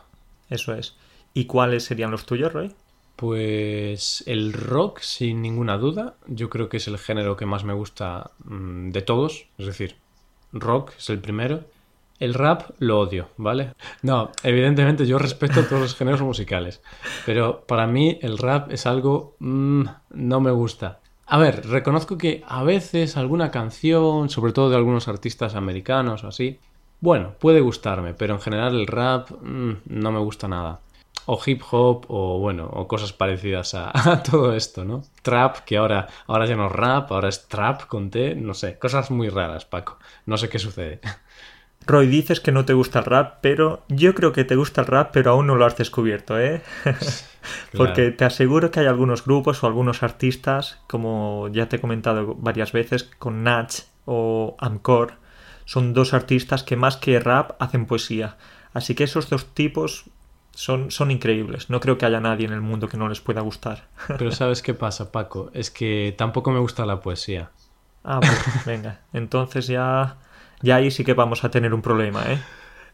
Eso 0.50 0.74
es. 0.74 0.96
¿Y 1.36 1.46
cuáles 1.46 1.86
serían 1.86 2.10
los 2.10 2.26
tuyos, 2.26 2.52
Roy? 2.52 2.74
Pues 3.16 4.24
el 4.26 4.54
rock, 4.54 5.02
sin 5.02 5.44
ninguna 5.44 5.78
duda, 5.78 6.16
yo 6.26 6.50
creo 6.50 6.68
que 6.68 6.78
es 6.78 6.88
el 6.88 6.98
género 6.98 7.38
que 7.38 7.46
más 7.46 7.64
me 7.64 7.74
gusta 7.74 8.32
mm, 8.44 8.90
de 8.90 9.02
todos, 9.04 9.46
es 9.60 9.68
decir, 9.68 9.98
rock 10.52 10.94
es 10.98 11.10
el 11.12 11.20
primero. 11.20 11.66
El 12.20 12.34
rap 12.34 12.72
lo 12.80 13.00
odio, 13.00 13.30
¿vale? 13.38 13.74
No, 14.02 14.32
evidentemente 14.42 15.06
yo 15.06 15.20
respeto 15.20 15.64
todos 15.66 15.82
los 15.84 15.96
géneros 15.96 16.22
musicales, 16.22 16.82
pero 17.28 17.64
para 17.68 17.86
mí 17.86 18.18
el 18.22 18.40
rap 18.40 18.72
es 18.72 18.88
algo... 18.88 19.36
Mmm, 19.40 19.84
no 20.10 20.42
me 20.42 20.52
gusta. 20.52 21.02
A 21.28 21.38
ver, 21.38 21.68
reconozco 21.68 22.18
que 22.18 22.44
a 22.48 22.64
veces 22.64 23.16
alguna 23.16 23.52
canción, 23.52 24.30
sobre 24.30 24.54
todo 24.54 24.72
de 24.72 24.76
algunos 24.78 25.08
artistas 25.08 25.54
americanos 25.54 26.24
o 26.24 26.30
así, 26.30 26.60
bueno, 27.02 27.34
puede 27.40 27.62
gustarme, 27.62 28.14
pero 28.14 28.36
en 28.36 28.42
general 28.42 28.76
el 28.76 28.88
rap 28.88 29.32
mmm, 29.42 29.74
no 29.86 30.12
me 30.12 30.20
gusta 30.20 30.48
nada. 30.48 30.82
O 31.26 31.40
hip 31.46 31.62
hop, 31.70 32.06
o 32.08 32.40
bueno, 32.40 32.68
o 32.74 32.88
cosas 32.88 33.14
parecidas 33.14 33.76
a, 33.76 33.92
a, 34.12 34.24
todo 34.24 34.56
esto, 34.56 34.84
¿no? 34.84 35.04
Trap, 35.22 35.60
que 35.60 35.78
ahora, 35.78 36.08
ahora 36.28 36.46
ya 36.46 36.56
no 36.56 36.68
es 36.68 36.72
rap, 36.72 37.12
ahora 37.12 37.30
es 37.30 37.48
trap 37.48 37.86
con 37.88 38.10
T, 38.10 38.36
no 38.36 38.54
sé, 38.54 38.80
cosas 38.80 39.12
muy 39.12 39.30
raras, 39.30 39.66
Paco. 39.66 40.00
No 40.26 40.38
sé 40.38 40.50
qué 40.50 40.60
sucede. 40.60 41.02
Roy, 41.86 42.08
dices 42.08 42.40
que 42.40 42.52
no 42.52 42.66
te 42.66 42.74
gusta 42.74 43.00
el 43.00 43.06
rap, 43.06 43.38
pero 43.42 43.84
yo 43.88 44.14
creo 44.14 44.32
que 44.32 44.44
te 44.44 44.56
gusta 44.56 44.82
el 44.82 44.88
rap, 44.88 45.12
pero 45.12 45.32
aún 45.32 45.48
no 45.48 45.56
lo 45.56 45.66
has 45.66 45.78
descubierto, 45.78 46.40
¿eh? 46.40 46.62
Porque 47.76 48.04
claro. 48.04 48.16
te 48.18 48.26
aseguro 48.26 48.70
que 48.70 48.82
hay 48.82 48.86
algunos 48.86 49.24
grupos 49.24 49.64
o 49.64 49.68
algunos 49.68 50.04
artistas, 50.04 50.80
como 50.88 51.48
ya 51.52 51.68
te 51.70 51.78
he 51.78 51.82
comentado 51.82 52.36
varias 52.36 52.74
veces, 52.74 53.10
con 53.18 53.44
Natch 53.44 53.84
o 54.06 54.56
Amcor, 54.60 55.14
son 55.70 55.94
dos 55.94 56.16
artistas 56.16 56.64
que 56.64 56.76
más 56.76 56.98
que 56.98 57.20
rap 57.20 57.52
hacen 57.60 57.86
poesía. 57.86 58.38
Así 58.74 58.96
que 58.96 59.04
esos 59.04 59.30
dos 59.30 59.54
tipos 59.54 60.06
son, 60.50 60.90
son 60.90 61.12
increíbles. 61.12 61.70
No 61.70 61.80
creo 61.80 62.00
que 62.00 62.08
haya 62.08 62.20
nadie 62.20 62.48
en 62.48 62.54
el 62.54 62.62
mundo 62.62 62.88
que 62.88 62.98
no 62.98 63.08
les 63.08 63.22
pueda 63.22 63.42
gustar. 63.42 63.88
Pero 64.08 64.32
¿sabes 64.32 64.64
qué 64.64 64.74
pasa, 64.74 65.12
Paco? 65.12 65.52
Es 65.54 65.70
que 65.70 66.16
tampoco 66.18 66.50
me 66.50 66.58
gusta 66.58 66.88
la 66.88 67.02
poesía. 67.02 67.52
Ah, 68.04 68.20
pues 68.20 68.66
venga. 68.66 69.02
Entonces 69.14 69.68
ya 69.68 70.18
ya 70.64 70.78
ahí 70.78 70.90
sí 70.90 71.04
que 71.04 71.14
vamos 71.14 71.44
a 71.44 71.52
tener 71.52 71.72
un 71.76 71.84
problema, 71.84 72.24
¿eh? 72.24 72.42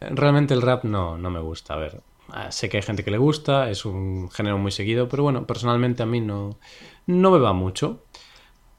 Realmente 0.01 0.53
el 0.53 0.62
rap 0.62 0.84
no, 0.84 1.17
no 1.17 1.29
me 1.29 1.39
gusta. 1.39 1.75
A 1.75 1.77
ver, 1.77 2.01
ah, 2.27 2.51
sé 2.51 2.67
que 2.67 2.75
hay 2.75 2.84
gente 2.84 3.05
que 3.05 3.12
le 3.12 3.17
gusta, 3.17 3.70
es 3.70 3.86
un 3.86 4.29
género 4.32 4.58
muy 4.58 4.72
seguido, 4.72 5.08
pero 5.08 5.24
bueno, 5.24 5.48
personalmente 5.48 6.03
a 6.03 6.05
mí 6.05 6.20
no, 6.20 6.60
no 7.08 7.32
me 7.32 7.39
va 7.39 7.53
mucho. 7.53 8.03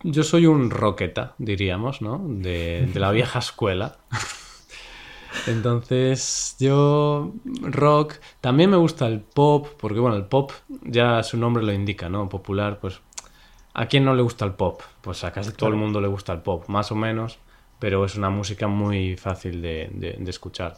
Yo 0.07 0.23
soy 0.23 0.47
un 0.47 0.71
roqueta, 0.71 1.35
diríamos, 1.39 2.01
¿no? 2.01 2.23
De, 2.27 2.89
de 2.93 3.01
la 3.01 3.11
vieja 3.11 3.39
escuela. 3.39 3.99
Entonces, 5.47 6.57
yo 6.59 7.33
rock, 7.61 8.15
también 8.41 8.71
me 8.71 8.77
gusta 8.77 9.07
el 9.07 9.21
pop, 9.21 9.69
porque 9.79 10.01
bueno, 10.01 10.17
el 10.17 10.25
pop 10.25 10.53
ya 10.83 11.23
su 11.23 11.37
nombre 11.37 11.63
lo 11.63 11.73
indica, 11.73 12.09
¿no? 12.09 12.29
Popular, 12.29 12.79
pues 12.81 13.01
¿a 13.75 13.87
quién 13.87 14.05
no 14.05 14.15
le 14.15 14.23
gusta 14.23 14.45
el 14.45 14.53
pop? 14.53 14.81
Pues 15.03 15.25
a 15.25 15.33
casi 15.33 15.53
todo 15.53 15.69
el 15.69 15.77
mundo 15.77 16.01
le 16.01 16.09
gusta 16.09 16.33
el 16.33 16.41
pop, 16.41 16.69
más 16.69 16.91
o 16.91 16.95
menos 16.95 17.39
pero 17.79 18.05
es 18.05 18.17
una 18.17 18.31
música 18.31 18.69
muy 18.69 19.17
fácil 19.17 19.61
de, 19.63 19.91
de, 19.93 20.17
de 20.19 20.31
escuchar. 20.31 20.77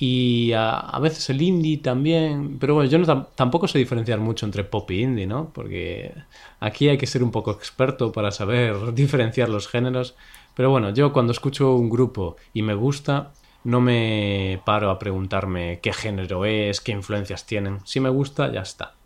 Y 0.00 0.52
a, 0.52 0.96
veces 1.02 1.28
el 1.30 1.42
indie 1.42 1.78
también, 1.78 2.58
pero 2.60 2.74
bueno, 2.74 2.88
yo 2.88 2.98
no, 2.98 3.24
tampoco 3.34 3.66
sé 3.66 3.78
diferenciar 3.78 4.20
mucho 4.20 4.46
entre 4.46 4.62
pop 4.62 4.88
y 4.92 5.02
indie, 5.02 5.26
¿no? 5.26 5.50
Porque 5.52 6.14
aquí 6.60 6.88
hay 6.88 6.96
que 6.98 7.06
ser 7.08 7.24
un 7.24 7.32
poco 7.32 7.50
experto 7.50 8.12
para 8.12 8.30
saber 8.30 8.76
diferenciar 8.94 9.48
los 9.48 9.66
géneros. 9.66 10.14
Pero 10.54 10.70
bueno, 10.70 10.90
yo 10.90 11.12
cuando 11.12 11.32
escucho 11.32 11.74
un 11.74 11.90
grupo 11.90 12.36
y 12.54 12.62
me 12.62 12.74
gusta, 12.74 13.32
no 13.64 13.80
me 13.80 14.60
paro 14.64 14.90
a 14.90 14.98
preguntarme 15.00 15.80
qué 15.82 15.92
género 15.92 16.44
es, 16.44 16.80
qué 16.80 16.92
influencias 16.92 17.44
tienen. 17.44 17.80
Si 17.84 17.98
me 17.98 18.08
gusta, 18.08 18.52
ya 18.52 18.60
está. 18.62 18.97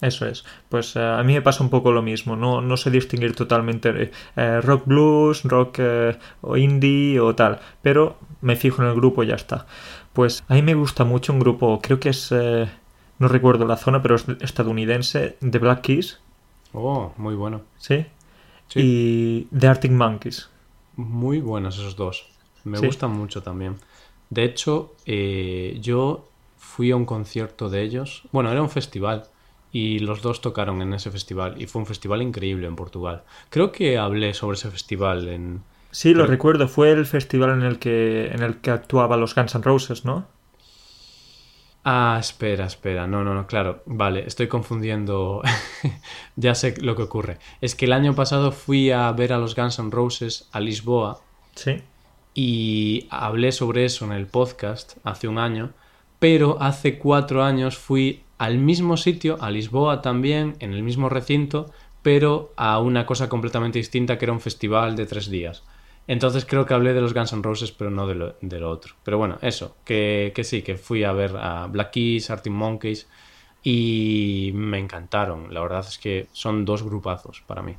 Eso 0.00 0.26
es. 0.26 0.44
Pues 0.68 0.96
uh, 0.96 1.18
a 1.18 1.22
mí 1.22 1.34
me 1.34 1.42
pasa 1.42 1.62
un 1.62 1.70
poco 1.70 1.92
lo 1.92 2.02
mismo. 2.02 2.36
No, 2.36 2.60
no 2.60 2.76
sé 2.76 2.90
distinguir 2.90 3.34
totalmente 3.34 4.10
eh, 4.36 4.60
rock 4.62 4.86
blues, 4.86 5.42
rock 5.44 5.76
eh, 5.78 6.18
o 6.40 6.56
indie 6.56 7.20
o 7.20 7.34
tal. 7.34 7.60
Pero 7.82 8.16
me 8.40 8.56
fijo 8.56 8.82
en 8.82 8.88
el 8.88 8.94
grupo 8.94 9.22
y 9.22 9.28
ya 9.28 9.34
está. 9.34 9.66
Pues 10.12 10.42
a 10.48 10.54
mí 10.54 10.62
me 10.62 10.74
gusta 10.74 11.04
mucho 11.04 11.32
un 11.32 11.38
grupo, 11.38 11.80
creo 11.80 12.00
que 12.00 12.08
es, 12.08 12.32
eh, 12.32 12.68
no 13.18 13.28
recuerdo 13.28 13.66
la 13.66 13.76
zona, 13.76 14.02
pero 14.02 14.16
es 14.16 14.26
estadounidense, 14.40 15.36
The 15.38 15.58
Black 15.58 15.82
Keys. 15.82 16.18
Oh, 16.72 17.12
muy 17.16 17.34
bueno. 17.34 17.62
¿Sí? 17.78 18.06
sí. 18.68 18.80
Y 18.82 19.56
The 19.56 19.68
Arctic 19.68 19.92
Monkeys. 19.92 20.48
Muy 20.96 21.40
buenos 21.40 21.78
esos 21.78 21.94
dos. 21.94 22.26
Me 22.64 22.78
¿Sí? 22.78 22.86
gustan 22.86 23.12
mucho 23.12 23.42
también. 23.42 23.76
De 24.30 24.44
hecho, 24.44 24.94
yo 25.06 26.28
fui 26.56 26.90
a 26.90 26.96
un 26.96 27.04
concierto 27.04 27.68
de 27.68 27.82
ellos. 27.82 28.22
Bueno, 28.32 28.50
era 28.50 28.62
un 28.62 28.70
festival 28.70 29.24
y 29.72 30.00
los 30.00 30.22
dos 30.22 30.40
tocaron 30.40 30.82
en 30.82 30.94
ese 30.94 31.10
festival 31.10 31.60
y 31.60 31.66
fue 31.66 31.80
un 31.80 31.86
festival 31.86 32.22
increíble 32.22 32.66
en 32.66 32.76
Portugal. 32.76 33.22
Creo 33.50 33.72
que 33.72 33.98
hablé 33.98 34.34
sobre 34.34 34.56
ese 34.56 34.70
festival 34.70 35.28
en... 35.28 35.62
Sí, 35.90 36.10
lo 36.10 36.22
Pero... 36.22 36.30
recuerdo, 36.30 36.68
fue 36.68 36.90
el 36.92 37.06
festival 37.06 37.50
en 37.50 37.62
el 37.62 37.78
que 37.78 38.28
en 38.28 38.42
el 38.42 38.58
que 38.58 38.70
actuaba 38.70 39.16
los 39.16 39.34
Guns 39.34 39.54
N' 39.54 39.62
Roses, 39.64 40.04
¿no? 40.04 40.26
Ah, 41.84 42.18
espera, 42.20 42.66
espera. 42.66 43.06
No, 43.06 43.24
no, 43.24 43.34
no, 43.34 43.46
claro. 43.46 43.82
Vale, 43.86 44.24
estoy 44.26 44.48
confundiendo. 44.48 45.42
ya 46.36 46.54
sé 46.54 46.74
lo 46.80 46.94
que 46.94 47.02
ocurre. 47.02 47.38
Es 47.60 47.74
que 47.74 47.86
el 47.86 47.92
año 47.92 48.14
pasado 48.14 48.52
fui 48.52 48.90
a 48.90 49.10
ver 49.12 49.32
a 49.32 49.38
los 49.38 49.54
Guns 49.54 49.78
N' 49.78 49.90
Roses 49.90 50.48
a 50.52 50.60
Lisboa. 50.60 51.20
Sí. 51.54 51.82
Y 52.34 53.06
hablé 53.10 53.50
sobre 53.52 53.84
eso 53.86 54.04
en 54.04 54.12
el 54.12 54.26
podcast 54.26 54.98
hace 55.04 55.26
un 55.26 55.38
año. 55.38 55.70
Pero 56.18 56.58
hace 56.60 56.98
cuatro 56.98 57.42
años 57.42 57.78
fui 57.78 58.22
al 58.40 58.56
mismo 58.56 58.96
sitio, 58.96 59.36
a 59.42 59.50
Lisboa 59.50 60.00
también, 60.00 60.56
en 60.60 60.72
el 60.72 60.82
mismo 60.82 61.10
recinto, 61.10 61.70
pero 62.00 62.54
a 62.56 62.80
una 62.80 63.04
cosa 63.04 63.28
completamente 63.28 63.78
distinta 63.78 64.16
que 64.16 64.24
era 64.24 64.32
un 64.32 64.40
festival 64.40 64.96
de 64.96 65.04
tres 65.04 65.28
días. 65.28 65.62
Entonces 66.06 66.46
creo 66.46 66.64
que 66.64 66.72
hablé 66.72 66.94
de 66.94 67.02
los 67.02 67.12
Guns 67.12 67.34
N' 67.34 67.42
Roses, 67.42 67.70
pero 67.70 67.90
no 67.90 68.06
de 68.06 68.14
lo, 68.14 68.36
de 68.40 68.58
lo 68.58 68.70
otro. 68.70 68.94
Pero 69.04 69.18
bueno, 69.18 69.36
eso, 69.42 69.76
que, 69.84 70.32
que, 70.34 70.42
sí, 70.42 70.62
que 70.62 70.78
fui 70.78 71.04
a 71.04 71.12
ver 71.12 71.36
a 71.36 71.66
Black 71.66 71.90
Keys, 71.90 72.30
Arctic 72.30 72.50
Monkeys 72.50 73.08
y 73.62 74.52
me 74.54 74.78
encantaron. 74.78 75.52
La 75.52 75.60
verdad 75.60 75.84
es 75.86 75.98
que 75.98 76.26
son 76.32 76.64
dos 76.64 76.82
grupazos 76.82 77.42
para 77.46 77.60
mí. 77.60 77.76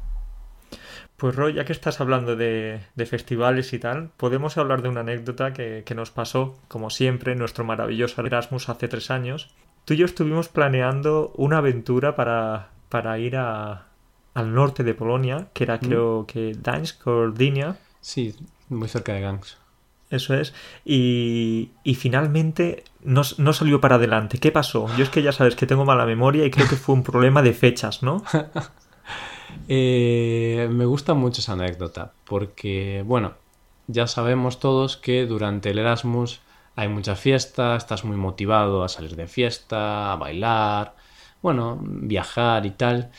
Pues 1.17 1.35
Roy, 1.35 1.53
ya 1.53 1.65
que 1.65 1.73
estás 1.73 1.99
hablando 2.01 2.35
de, 2.35 2.81
de 2.93 3.05
festivales 3.07 3.73
y 3.73 3.79
tal, 3.79 4.11
podemos 4.15 4.59
hablar 4.59 4.83
de 4.83 4.89
una 4.89 5.01
anécdota 5.01 5.53
que, 5.53 5.81
que, 5.83 5.95
nos 5.95 6.11
pasó, 6.11 6.59
como 6.67 6.91
siempre, 6.91 7.31
en 7.31 7.39
nuestro 7.39 7.63
maravilloso 7.63 8.23
Erasmus 8.23 8.69
hace 8.69 8.87
tres 8.87 9.09
años, 9.09 9.49
tú 9.85 9.93
y 9.93 9.97
yo 9.97 10.05
estuvimos 10.05 10.49
planeando 10.49 11.31
una 11.35 11.57
aventura 11.57 12.15
para, 12.15 12.69
para 12.89 13.17
ir 13.19 13.37
a, 13.37 13.87
al 14.33 14.53
norte 14.53 14.83
de 14.83 14.93
Polonia, 14.93 15.47
que 15.53 15.63
era 15.63 15.79
creo 15.79 16.21
mm. 16.21 16.25
que 16.25 16.53
Gdańsk 16.53 17.07
o 17.07 17.31
Gdynia. 17.31 17.77
Sí, 17.99 18.35
muy 18.69 18.87
cerca 18.87 19.13
de 19.13 19.21
Gdańsk. 19.21 19.61
Eso 20.09 20.33
es. 20.33 20.53
Y, 20.83 21.71
y 21.83 21.95
finalmente 21.95 22.83
no, 23.03 23.21
no, 23.37 23.53
salió 23.53 23.79
para 23.79 23.95
adelante. 23.95 24.39
¿Qué 24.39 24.51
pasó? 24.51 24.87
Yo 24.97 25.03
es 25.03 25.09
que 25.09 25.23
ya 25.23 25.31
sabes 25.31 25.55
que 25.55 25.65
tengo 25.65 25.85
mala 25.85 26.05
memoria 26.05 26.45
y 26.45 26.51
creo 26.51 26.67
que 26.67 26.75
fue 26.75 26.95
un 26.95 27.03
problema 27.03 27.41
de 27.41 27.53
fechas, 27.53 28.03
¿no? 28.03 28.21
eh, 29.69 30.67
me 30.69 30.85
gusta 30.85 31.13
mucho 31.13 31.39
esa 31.39 31.53
anécdota 31.53 32.11
porque, 32.25 33.03
bueno, 33.05 33.33
ya 33.87 34.05
sabemos 34.05 34.59
todos 34.59 34.97
que 34.97 35.25
durante 35.25 35.71
el 35.71 35.79
Erasmus 35.79 36.41
hay 36.75 36.87
mucha 36.87 37.15
fiesta, 37.15 37.75
estás 37.75 38.03
muy 38.03 38.17
motivado 38.17 38.83
a 38.83 38.89
salir 38.89 39.15
de 39.15 39.27
fiesta, 39.27 40.13
a 40.13 40.15
bailar, 40.15 40.95
bueno, 41.41 41.79
viajar 41.81 42.65
y 42.65 42.71
tal. 42.71 43.11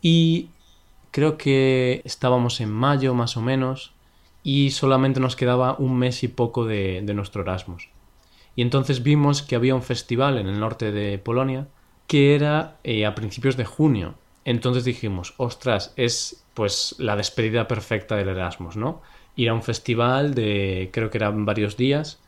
Y 0.00 0.50
creo 1.10 1.36
que 1.36 2.02
estábamos 2.04 2.60
en 2.60 2.70
mayo 2.70 3.14
más 3.14 3.36
o 3.36 3.42
menos 3.42 3.92
y 4.42 4.70
solamente 4.70 5.20
nos 5.20 5.36
quedaba 5.36 5.76
un 5.78 5.96
mes 5.98 6.24
y 6.24 6.28
poco 6.28 6.64
de, 6.64 7.02
nuestro 7.14 7.42
Erasmus. 7.42 7.88
Y 8.56 8.62
entonces 8.62 9.02
vimos 9.02 9.42
que 9.42 9.54
había 9.54 9.74
un 9.74 9.82
festival 9.82 10.38
en 10.38 10.48
el 10.48 10.58
norte 10.58 10.90
de 10.90 11.18
Polonia 11.18 11.68
que 12.06 12.34
era 12.34 12.76
eh, 12.84 13.06
a 13.06 13.14
principios 13.14 13.56
de 13.56 13.64
junio. 13.64 14.14
Entonces 14.44 14.84
dijimos, 14.84 15.34
ostras, 15.36 15.94
es 15.96 16.44
pues 16.52 16.96
la 16.98 17.16
despedida 17.16 17.68
perfecta 17.68 18.16
del 18.16 18.28
Erasmus, 18.28 18.76
¿no? 18.76 19.00
Ir 19.36 19.48
a 19.48 19.54
un 19.54 19.62
festival 19.62 20.34
de, 20.34 20.90
creo 20.92 21.08
que 21.08 21.18
eran 21.18 21.46
varios 21.46 21.76
días, 21.76 22.21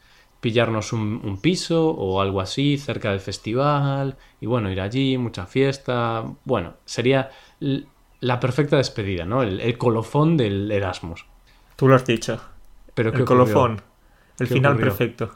pillarnos 0.44 0.92
un, 0.92 1.22
un, 1.24 1.38
piso 1.38 1.88
o 1.88 2.20
algo 2.20 2.42
así 2.42 2.76
cerca 2.76 3.12
del 3.12 3.20
festival 3.20 4.18
y 4.42 4.44
bueno, 4.44 4.70
ir 4.70 4.78
allí, 4.78 5.16
mucha 5.16 5.46
fiesta. 5.46 6.22
Bueno, 6.44 6.74
sería 6.84 7.30
la 8.20 8.40
perfecta 8.40 8.76
despedida, 8.76 9.24
¿no? 9.24 9.42
El, 9.42 9.58
el 9.58 9.78
colofón 9.78 10.36
del 10.36 10.70
Erasmus. 10.70 11.24
Tú 11.76 11.88
lo 11.88 11.94
has 11.94 12.04
dicho. 12.04 12.38
Pero 12.92 13.10
el 13.14 13.24
colofón. 13.24 13.80
El 14.38 14.46
final 14.46 14.72
ocurrió? 14.72 14.90
perfecto. 14.90 15.30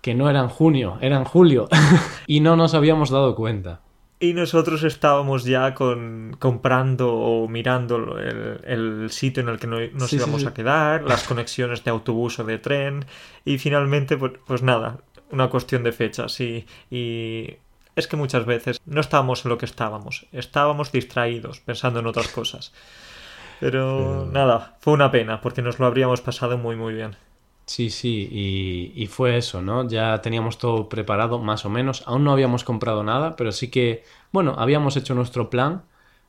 Que 0.00 0.14
no 0.14 0.30
era 0.30 0.40
en 0.40 0.48
junio, 0.48 0.96
era 1.02 1.18
en 1.18 1.24
julio. 1.24 1.68
y 2.26 2.40
no 2.40 2.56
nos 2.56 2.72
habíamos 2.72 3.10
dado 3.10 3.34
cuenta. 3.34 3.82
Y 4.20 4.32
nosotros 4.32 4.84
estábamos 4.84 5.44
ya 5.44 5.74
con, 5.74 6.36
comprando 6.38 7.12
o 7.12 7.46
mirando 7.48 8.18
el, 8.18 8.60
el 8.64 9.10
sitio 9.10 9.42
en 9.42 9.48
el 9.50 9.58
que 9.58 9.66
nos 9.66 10.08
Sí, 10.08 10.16
íbamos 10.16 10.42
sí. 10.42 10.46
a 10.46 10.54
quedar, 10.54 11.02
las 11.02 11.24
conexiones 11.24 11.84
de 11.84 11.90
autobús 11.90 12.38
o 12.38 12.44
de 12.44 12.58
tren. 12.58 13.04
Y 13.44 13.58
finalmente, 13.58 14.16
pues, 14.16 14.32
pues 14.46 14.62
nada, 14.62 14.98
una 15.30 15.48
cuestión 15.50 15.82
de 15.82 15.92
fechas. 15.92 16.40
Y, 16.40 16.64
y 16.90 17.56
es 17.96 18.06
que 18.06 18.16
muchas 18.16 18.46
veces 18.46 18.80
no 18.86 19.00
estábamos 19.00 19.44
en 19.44 19.50
lo 19.50 19.58
que 19.58 19.66
estábamos, 19.66 20.26
estábamos 20.32 20.90
distraídos, 20.92 21.60
pensando 21.60 22.00
en 22.00 22.06
otras 22.06 22.28
cosas. 22.28 22.72
Pero- 23.60 24.28
nada, 24.32 24.76
fue 24.80 24.92
una 24.94 25.10
pena, 25.10 25.40
porque 25.40 25.60
nos 25.62 25.78
lo 25.78 25.86
habríamos 25.86 26.20
pasado 26.20 26.56
muy, 26.56 26.76
muy 26.76 26.94
bien. 26.94 27.16
Sí, 27.66 27.88
sí, 27.88 28.28
y, 28.30 28.92
y 29.02 29.06
fue 29.06 29.38
eso, 29.38 29.62
¿no? 29.62 29.88
Ya 29.88 30.20
teníamos 30.20 30.58
todo 30.58 30.88
preparado, 30.88 31.38
más 31.38 31.64
o 31.64 31.70
menos. 31.70 32.02
Aún 32.06 32.22
no 32.24 32.32
habíamos 32.32 32.62
comprado 32.62 33.02
nada, 33.02 33.36
pero 33.36 33.52
sí 33.52 33.70
que, 33.70 34.04
bueno, 34.32 34.54
habíamos 34.58 34.96
hecho 34.96 35.14
nuestro 35.14 35.48
plan 35.48 35.82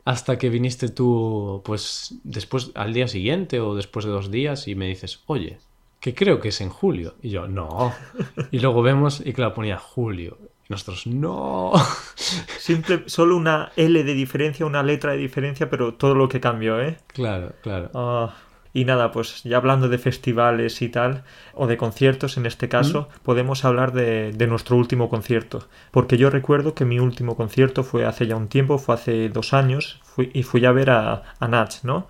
hasta 0.05 0.37
que 0.37 0.49
viniste 0.49 0.89
tú, 0.89 1.61
pues, 1.65 2.15
después, 2.23 2.71
al 2.75 2.93
día 2.93 3.07
siguiente 3.09 3.59
o 3.59 3.75
después 3.75 4.05
de 4.05 4.11
dos 4.11 4.31
días 4.31 4.67
y 4.67 4.75
me 4.75 4.87
dices, 4.87 5.23
oye, 5.25 5.59
que 5.99 6.15
creo 6.15 6.39
que 6.39 6.49
es 6.49 6.61
en 6.61 6.69
julio. 6.69 7.15
Y 7.21 7.29
yo, 7.31 7.47
no. 7.47 7.93
Y 8.51 8.59
luego 8.59 8.81
vemos 8.81 9.21
y 9.25 9.33
claro, 9.33 9.53
ponía 9.53 9.77
julio. 9.77 10.37
Y 10.69 10.73
nosotros, 10.73 11.05
no. 11.05 11.73
Simple, 12.59 13.03
solo 13.07 13.35
una 13.35 13.71
L 13.75 14.03
de 14.03 14.13
diferencia, 14.13 14.65
una 14.65 14.83
letra 14.83 15.11
de 15.11 15.17
diferencia, 15.17 15.69
pero 15.69 15.95
todo 15.95 16.15
lo 16.15 16.29
que 16.29 16.39
cambió, 16.39 16.81
¿eh? 16.81 16.97
Claro, 17.07 17.53
claro. 17.61 17.91
Ah, 17.93 18.35
y 18.75 18.85
nada, 18.85 19.11
pues 19.11 19.41
ya 19.43 19.57
hablando 19.57 19.87
de 19.89 19.97
festivales 19.97 20.81
y 20.83 20.89
tal, 20.89 21.23
o 21.53 21.65
de 21.65 21.77
conciertos 21.77 22.35
en 22.37 22.45
este 22.45 22.67
caso, 22.69 23.07
podemos 23.23 23.63
hablar 23.65 23.93
de, 23.93 24.33
de 24.33 24.47
nuestro 24.47 24.75
último 24.75 25.09
concierto. 25.09 25.67
Porque 25.91 26.17
yo 26.17 26.29
recuerdo 26.29 26.75
que 26.75 26.85
mi 26.85 26.99
último 26.99 27.35
concierto 27.37 27.83
fue 27.83 28.05
hace 28.05 28.27
ya 28.27 28.35
un 28.35 28.49
tiempo, 28.49 28.77
fue 28.77 28.95
hace 28.95 29.29
dos 29.29 29.53
años, 29.53 29.99
fui- 30.03 30.29
y 30.33 30.43
fui 30.43 30.65
a 30.65 30.71
ver 30.73 30.89
a, 30.91 31.23
a 31.39 31.47
Nach, 31.47 31.73
¿no? 31.83 32.07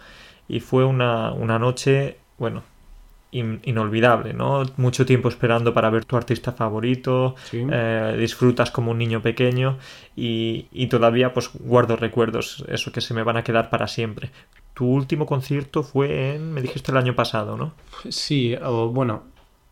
Y 0.48 0.60
fue 0.60 0.84
una, 0.86 1.32
una 1.34 1.60
noche, 1.60 2.18
bueno, 2.40 2.64
in- 3.32 3.60
inolvidable, 3.64 4.34
¿no? 4.34 4.64
Mucho 4.78 5.06
tiempo 5.06 5.30
esperando 5.30 5.72
para 5.74 5.92
ver 5.92 6.06
tu 6.06 6.18
artista 6.18 6.52
favorito, 6.52 7.36
Sí. 7.44 7.64
eh, 7.72 8.16
disfrutas 8.20 8.72
como 8.72 8.90
un 8.92 8.98
niño 8.98 9.22
pequeño 9.22 9.78
y, 10.16 10.66
y 10.72 10.88
todavía 10.88 11.32
pues 11.34 11.52
guardo 11.54 11.96
recuerdos, 11.96 12.66
eso 12.70 12.92
que 12.92 13.02
se 13.02 13.14
me 13.14 13.22
van 13.24 13.38
a 13.38 13.44
quedar 13.44 13.70
para 13.70 13.88
siempre. 13.88 14.32
Tu 14.76 14.86
último 14.86 15.26
concierto 15.26 15.84
fue 15.84 16.36
en, 16.36 16.54
me 16.54 16.62
dijiste 16.62 16.92
el 16.92 16.98
año 16.98 17.16
pasado, 17.16 17.56
¿no? 17.56 17.74
Sí, 18.10 18.56
o 18.62 18.90
bueno, 18.90 19.24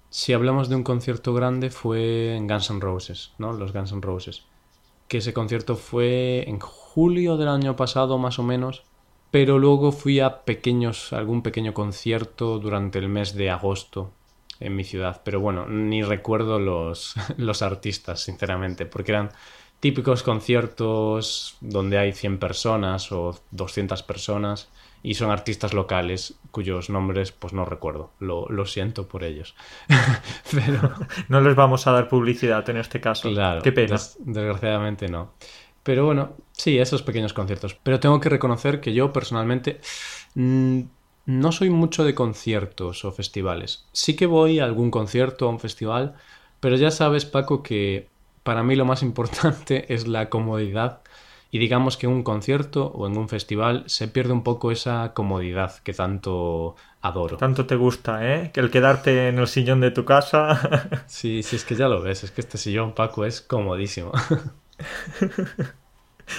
si 0.10 0.32
hablamos 0.32 0.70
de 0.70 0.76
un 0.76 0.84
concierto 0.84 1.34
grande 1.34 1.70
fue 1.70 2.36
en 2.36 2.48
Guns 2.48 2.70
N' 2.70 2.80
Roses, 2.80 3.34
¿no? 3.38 3.52
Los 3.52 3.74
Guns 3.74 3.92
N' 3.92 4.02
Roses. 4.02 4.44
Que 5.10 5.18
ese 5.18 5.34
concierto 5.34 5.76
fue 5.76 6.48
en 6.48 6.60
julio 6.60 7.36
del 7.36 7.50
año 7.50 7.76
pasado, 7.76 8.18
más 8.18 8.40
o 8.40 8.44
menos. 8.44 8.84
Pero 9.30 9.60
luego 9.60 9.92
fui 9.92 10.22
a 10.22 10.46
pequeños, 10.46 11.12
algún 11.12 11.42
pequeño 11.42 11.74
concierto 11.74 12.60
durante 12.60 13.00
el 13.00 13.10
mes 13.10 13.34
de 13.36 13.50
agosto 13.50 14.12
en 14.62 14.76
mi 14.76 14.86
ciudad. 14.86 15.22
Pero 15.26 15.42
bueno, 15.42 15.66
ni 15.68 16.02
recuerdo 16.02 16.60
los, 16.60 17.16
los 17.38 17.62
artistas, 17.62 18.22
sinceramente, 18.22 18.86
porque 18.86 19.12
eran 19.12 19.32
típicos 19.82 20.24
conciertos 20.24 21.58
donde 21.60 21.98
hay 21.98 22.14
100 22.14 22.38
personas 22.38 23.12
o 23.12 23.38
200 23.52 24.02
personas 24.04 24.70
y 25.04 25.16
son 25.16 25.30
artistas 25.32 25.74
locales 25.74 26.36
cuyos 26.52 26.90
nombres 26.90 27.32
pues 27.32 27.54
no 27.54 27.66
recuerdo. 27.66 28.12
Lo, 28.20 28.48
lo 28.50 28.66
siento 28.66 29.08
por 29.08 29.24
ellos. 29.24 29.56
Pero 30.52 30.94
No 31.30 31.42
les 31.42 31.56
vamos 31.56 31.86
a 31.88 31.92
dar 31.92 32.08
publicidad 32.10 32.68
en 32.70 32.78
este 32.78 33.02
caso. 33.02 33.30
claro, 33.30 33.62
Qué 33.62 33.72
pena. 33.72 33.94
des- 33.94 34.18
desgraciadamente 34.20 35.08
no. 35.10 35.34
Pero 35.84 36.06
bueno, 36.06 36.34
sí, 36.54 36.80
esos 36.80 37.04
pequeños 37.04 37.34
conciertos. 37.34 37.76
Pero 37.76 38.00
tengo 38.00 38.20
que 38.22 38.30
reconocer 38.30 38.80
que 38.80 38.94
yo 38.94 39.12
personalmente 39.12 39.82
mm, 40.36 40.82
no 41.26 41.52
soy 41.52 41.70
mucho 41.70 42.04
de 42.06 42.16
conciertos 42.16 43.06
o 43.06 43.12
festivales. 43.12 43.86
Sí 43.92 44.16
que 44.16 44.26
voy 44.26 44.60
a 44.60 44.66
algún 44.66 44.92
concierto 44.92 45.46
o 45.46 45.50
a 45.50 45.52
un 45.52 45.60
festival, 45.60 46.16
pero 46.60 46.76
ya 46.78 46.92
sabes, 46.92 47.26
Paco, 47.26 47.64
que 47.64 48.08
para 48.44 48.64
mí 48.64 48.76
lo 48.76 48.86
más 48.86 49.04
importante 49.10 49.94
es 49.94 50.08
la 50.08 50.30
comodidad. 50.30 51.02
Y 51.54 51.60
digamos 51.60 51.98
que 51.98 52.08
en 52.08 52.14
un 52.14 52.24
concierto 52.24 52.88
o 52.88 53.06
en 53.06 53.16
un 53.16 53.30
festival 53.30 53.84
se 53.86 54.08
pierde 54.08 54.34
un 54.34 54.42
poco 54.42 54.72
esa 54.72 55.14
comodidad 55.14 55.76
que 55.84 55.94
tanto 55.94 56.76
adoro. 57.00 57.38
Tanto 57.38 57.68
te 57.68 57.76
gusta, 57.76 58.28
¿eh? 58.28 58.50
Que 58.52 58.60
el 58.60 58.72
quedarte 58.72 59.28
en 59.28 59.38
el 59.38 59.48
sillón 59.48 59.80
de 59.80 59.92
tu 59.92 60.04
casa. 60.04 61.04
Sí, 61.06 61.44
sí, 61.44 61.58
es 61.58 61.64
que 61.64 61.76
ya 61.76 61.88
lo 61.88 62.02
ves, 62.02 62.24
es 62.24 62.32
que 62.32 62.42
este 62.42 62.58
sillón, 62.58 62.96
Paco, 62.96 63.24
es 63.24 63.42
comodísimo. 63.42 64.12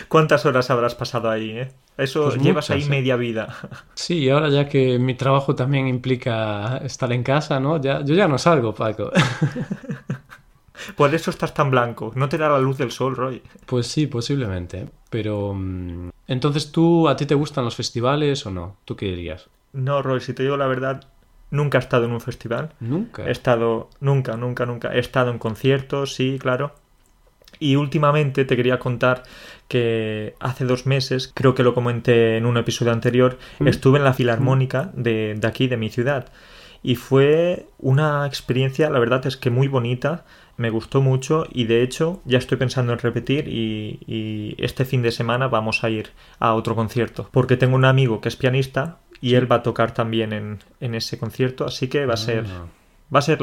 ¿Cuántas 0.09 0.47
horas 0.47 0.71
habrás 0.71 0.95
pasado 0.95 1.31
ahí, 1.31 1.51
eh? 1.51 1.73
Eso 1.97 2.25
Pues 2.25 2.41
llevas 2.41 2.71
muchas, 2.71 2.73
ahí 2.77 2.83
¿eh? 2.83 2.89
media 2.89 3.17
vida. 3.17 3.55
Sí, 3.95 4.19
y 4.19 4.31
ahora 4.31 4.49
ya 4.49 4.69
que 4.69 4.99
mi 4.99 5.15
trabajo 5.15 5.55
también 5.55 5.87
implica 5.87 6.79
estar 6.79 7.13
en 7.13 7.23
casa, 7.23 7.61
¿no? 7.61 7.81
Ya, 7.81 8.03
yo 8.05 8.15
ya 8.15 8.27
no 8.27 8.39
salgo, 8.39 8.75
Paco. 8.75 9.13
Por 10.97 11.15
eso 11.15 11.31
estás 11.31 11.55
tan 11.55 11.71
blanco. 11.71 12.13
No 12.17 12.29
te 12.29 12.37
da 12.39 12.49
la 12.49 12.59
luz 12.59 12.79
del 12.79 12.91
sol, 12.91 13.15
Roy. 13.17 13.43
Pues 13.67 13.87
sí, 13.87 14.07
posiblemente. 14.07 14.89
Pero... 15.11 15.55
mm, 15.55 16.11
Entonces, 16.27 16.73
¿tú, 16.73 17.09
a 17.09 17.17
ti 17.17 17.27
te 17.27 17.35
gustan 17.35 17.65
los 17.65 17.77
festivales 17.77 18.45
o 18.47 18.51
no? 18.51 18.77
¿Tú 18.85 18.97
qué 18.97 19.07
dirías? 19.07 19.49
No, 19.73 20.03
Roy, 20.03 20.21
si 20.21 20.35
te 20.35 20.43
digo 20.43 20.57
la 20.57 20.67
verdad, 20.67 21.05
nunca 21.51 21.79
he 21.79 21.81
estado 21.81 22.05
en 22.07 22.13
un 22.13 22.21
festival. 22.21 22.73
Nunca. 22.81 23.27
He 23.27 23.31
estado, 23.31 23.89
nunca, 24.01 24.37
nunca, 24.37 24.67
nunca. 24.67 24.95
He 24.95 24.99
estado 24.99 25.31
en 25.31 25.39
conciertos, 25.39 26.15
sí, 26.15 26.39
claro. 26.41 26.75
Y 27.61 27.77
últimamente 27.77 28.45
te 28.45 28.57
quería 28.57 28.81
contar 28.81 29.23
que 29.69 30.35
hace 30.41 30.65
dos 30.65 30.87
meses, 30.87 31.31
creo 31.35 31.55
que 31.55 31.63
lo 31.63 31.73
comenté 31.73 32.37
en 32.37 32.47
un 32.47 32.57
episodio 32.57 32.93
anterior, 32.93 33.39
Mm. 33.61 33.69
estuve 33.69 33.99
en 33.99 34.05
la 34.05 34.13
filarmónica 34.13 34.91
de, 34.95 35.35
de 35.39 35.47
aquí, 35.47 35.69
de 35.69 35.77
mi 35.77 35.89
ciudad. 35.89 36.33
Y 36.83 36.97
fue 36.97 37.67
una 37.79 38.27
experiencia, 38.27 38.91
la 38.91 38.99
verdad 38.99 39.25
es 39.27 39.37
que 39.37 39.51
muy 39.51 39.69
bonita, 39.69 40.25
me 40.57 40.71
gustó 40.71 41.01
mucho 41.01 41.47
y 41.51 41.65
de 41.65 41.83
hecho 41.83 42.21
ya 42.25 42.39
estoy 42.39 42.59
pensando 42.59 42.93
en 42.93 42.99
repetir 42.99 43.49
y, 43.49 44.01
y 44.07 44.55
este 44.59 44.85
fin 44.85 45.03
de 45.03 45.13
semana 45.13 45.49
vamos 45.49 45.85
a 45.85 45.91
ir 45.91 46.11
a 46.39 46.55
otro 46.55 46.75
concierto. 46.75 47.29
Porque 47.31 47.57
tengo 47.57 47.77
un 47.77 47.85
amigo 47.85 48.21
que 48.21 48.29
es 48.29 48.37
pianista 48.37 48.99
y 49.21 49.35
él 49.35 49.51
va 49.51 49.57
a 49.57 49.63
tocar 49.63 49.95
también 49.95 50.33
en, 50.33 50.59
en 50.81 50.95
ese 50.95 51.19
concierto, 51.19 51.65
así 51.65 51.89
que 51.89 52.07
va 52.07 52.15
a 52.15 52.19
ser... 52.19 52.45
Ah. 52.47 52.67
Va 53.15 53.19
a 53.19 53.23
ser 53.23 53.39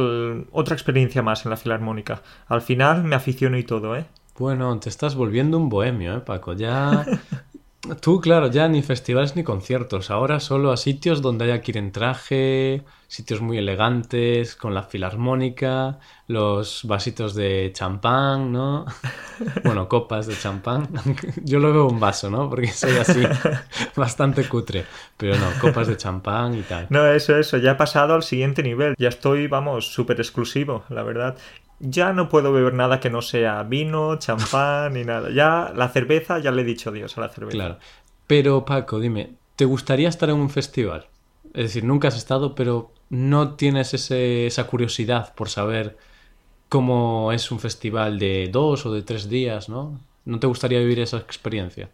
otra 0.51 0.73
experiencia 0.73 1.21
más 1.21 1.45
en 1.45 1.51
la 1.51 1.55
filarmónica. 1.55 2.23
Al 2.47 2.61
final 2.61 3.03
me 3.03 3.15
aficiono 3.15 3.57
y 3.57 3.63
todo, 3.63 3.95
¿eh? 3.95 4.05
Bueno, 4.37 4.77
te 4.79 4.89
estás 4.89 5.15
volviendo 5.15 5.57
un 5.57 5.69
bohemio, 5.69 6.17
¿eh, 6.17 6.19
Paco? 6.19 6.53
Ya... 6.53 7.05
Tú, 7.99 8.21
claro, 8.21 8.47
ya 8.51 8.67
ni 8.67 8.83
festivales 8.83 9.35
ni 9.35 9.43
conciertos. 9.43 10.11
Ahora 10.11 10.39
solo 10.39 10.71
a 10.71 10.77
sitios 10.77 11.21
donde 11.23 11.45
haya 11.45 11.61
que 11.61 11.71
ir 11.71 11.77
en 11.77 11.91
traje, 11.91 12.83
sitios 13.07 13.41
muy 13.41 13.57
elegantes, 13.57 14.55
con 14.55 14.75
la 14.75 14.83
filarmónica, 14.83 15.97
los 16.27 16.85
vasitos 16.85 17.33
de 17.33 17.71
champán, 17.73 18.51
¿no? 18.51 18.85
Bueno, 19.63 19.89
copas 19.89 20.27
de 20.27 20.37
champán. 20.37 20.89
Yo 21.43 21.57
lo 21.59 21.73
veo 21.73 21.87
un 21.87 21.99
vaso, 21.99 22.29
¿no? 22.29 22.47
Porque 22.49 22.67
soy 22.67 22.91
así, 22.97 23.21
bastante 23.95 24.47
cutre. 24.47 24.85
Pero 25.17 25.35
no, 25.35 25.47
copas 25.59 25.87
de 25.87 25.97
champán 25.97 26.53
y 26.53 26.61
tal. 26.61 26.85
No, 26.91 27.07
eso, 27.07 27.35
eso. 27.35 27.57
Ya 27.57 27.71
he 27.71 27.75
pasado 27.75 28.13
al 28.13 28.21
siguiente 28.21 28.61
nivel. 28.61 28.93
Ya 28.99 29.09
estoy, 29.09 29.47
vamos, 29.47 29.91
súper 29.91 30.19
exclusivo, 30.19 30.83
la 30.89 31.01
verdad. 31.01 31.35
Ya 31.83 32.13
no 32.13 32.29
puedo 32.29 32.53
beber 32.53 32.75
nada 32.75 32.99
que 32.99 33.09
no 33.09 33.21
sea 33.23 33.63
vino, 33.63 34.17
champán 34.19 34.93
ni 34.93 35.03
nada. 35.03 35.29
Ya 35.31 35.73
la 35.75 35.89
cerveza, 35.89 36.37
ya 36.39 36.51
le 36.51 36.61
he 36.61 36.65
dicho 36.65 36.91
adiós 36.91 37.17
a 37.17 37.21
la 37.21 37.29
cerveza. 37.29 37.57
Claro. 37.57 37.77
Pero, 38.27 38.63
Paco, 38.65 38.99
dime, 38.99 39.31
¿te 39.55 39.65
gustaría 39.65 40.07
estar 40.07 40.29
en 40.29 40.35
un 40.35 40.49
festival? 40.51 41.07
Es 41.53 41.63
decir, 41.63 41.83
nunca 41.83 42.07
has 42.09 42.17
estado, 42.17 42.53
pero 42.55 42.91
no 43.09 43.55
tienes 43.55 43.93
ese- 43.95 44.45
esa 44.45 44.67
curiosidad 44.67 45.33
por 45.33 45.49
saber 45.49 45.97
cómo 46.69 47.31
es 47.31 47.51
un 47.51 47.59
festival 47.59 48.19
de 48.19 48.49
dos 48.51 48.85
o 48.85 48.93
de 48.93 49.01
tres 49.01 49.27
días, 49.27 49.67
¿no? 49.67 49.99
¿No 50.23 50.39
te 50.39 50.47
gustaría 50.47 50.79
vivir 50.79 50.99
esa 50.99 51.17
experiencia? 51.17 51.89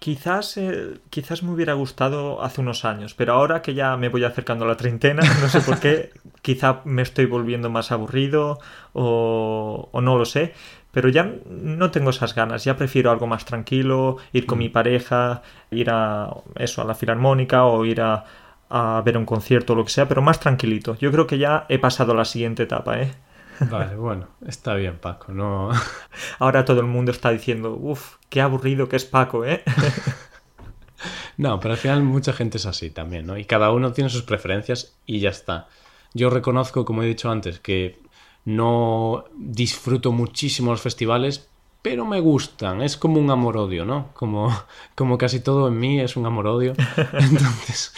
Quizás, 0.00 0.56
eh, 0.56 0.98
quizás 1.10 1.42
me 1.42 1.50
hubiera 1.52 1.74
gustado 1.74 2.42
hace 2.42 2.60
unos 2.60 2.84
años, 2.84 3.14
pero 3.14 3.34
ahora 3.34 3.62
que 3.62 3.74
ya 3.74 3.96
me 3.96 4.08
voy 4.08 4.24
acercando 4.24 4.64
a 4.64 4.68
la 4.68 4.76
treintena, 4.76 5.22
no 5.40 5.48
sé 5.48 5.60
por 5.60 5.78
qué, 5.80 6.10
quizá 6.48 6.80
me 6.86 7.02
estoy 7.02 7.26
volviendo 7.26 7.68
más 7.68 7.92
aburrido 7.92 8.58
o, 8.94 9.90
o 9.92 10.00
no 10.00 10.16
lo 10.16 10.24
sé, 10.24 10.54
pero 10.92 11.10
ya 11.10 11.30
no 11.44 11.90
tengo 11.90 12.08
esas 12.08 12.34
ganas, 12.34 12.64
ya 12.64 12.74
prefiero 12.74 13.10
algo 13.10 13.26
más 13.26 13.44
tranquilo, 13.44 14.16
ir 14.32 14.46
con 14.46 14.56
mi 14.56 14.70
pareja, 14.70 15.42
ir 15.70 15.90
a 15.90 16.30
eso, 16.56 16.80
a 16.80 16.86
la 16.86 16.94
filarmónica 16.94 17.66
o 17.66 17.84
ir 17.84 18.00
a, 18.00 18.24
a 18.70 19.02
ver 19.04 19.18
un 19.18 19.26
concierto 19.26 19.74
o 19.74 19.76
lo 19.76 19.84
que 19.84 19.90
sea, 19.90 20.08
pero 20.08 20.22
más 20.22 20.40
tranquilito. 20.40 20.96
Yo 20.98 21.12
creo 21.12 21.26
que 21.26 21.36
ya 21.36 21.66
he 21.68 21.78
pasado 21.78 22.12
a 22.12 22.16
la 22.16 22.24
siguiente 22.24 22.62
etapa, 22.62 22.98
¿eh? 22.98 23.12
Vale, 23.60 23.94
bueno, 23.96 24.28
está 24.46 24.72
bien, 24.72 24.96
Paco, 24.96 25.32
no... 25.32 25.68
Ahora 26.38 26.64
todo 26.64 26.80
el 26.80 26.86
mundo 26.86 27.10
está 27.10 27.28
diciendo, 27.28 27.76
uff, 27.78 28.14
qué 28.30 28.40
aburrido 28.40 28.88
que 28.88 28.96
es 28.96 29.04
Paco, 29.04 29.44
¿eh? 29.44 29.62
No, 31.36 31.60
pero 31.60 31.74
al 31.74 31.78
final 31.78 32.02
mucha 32.02 32.32
gente 32.32 32.58
es 32.58 32.66
así 32.66 32.90
también, 32.90 33.26
¿no? 33.26 33.38
Y 33.38 33.44
cada 33.44 33.70
uno 33.70 33.92
tiene 33.92 34.10
sus 34.10 34.22
preferencias 34.22 34.96
y 35.06 35.20
ya 35.20 35.30
está. 35.30 35.68
Yo 36.14 36.30
reconozco, 36.30 36.84
como 36.84 37.02
he 37.02 37.06
dicho 37.06 37.30
antes, 37.30 37.60
que 37.60 38.00
no 38.44 39.24
disfruto 39.36 40.10
muchísimo 40.10 40.70
los 40.70 40.80
festivales, 40.80 41.48
pero 41.82 42.06
me 42.06 42.20
gustan. 42.20 42.82
Es 42.82 42.96
como 42.96 43.20
un 43.20 43.30
amor-odio, 43.30 43.84
¿no? 43.84 44.10
Como, 44.14 44.50
como 44.94 45.18
casi 45.18 45.40
todo 45.40 45.68
en 45.68 45.78
mí 45.78 46.00
es 46.00 46.16
un 46.16 46.26
amor-odio. 46.26 46.72
Entonces, 47.12 47.92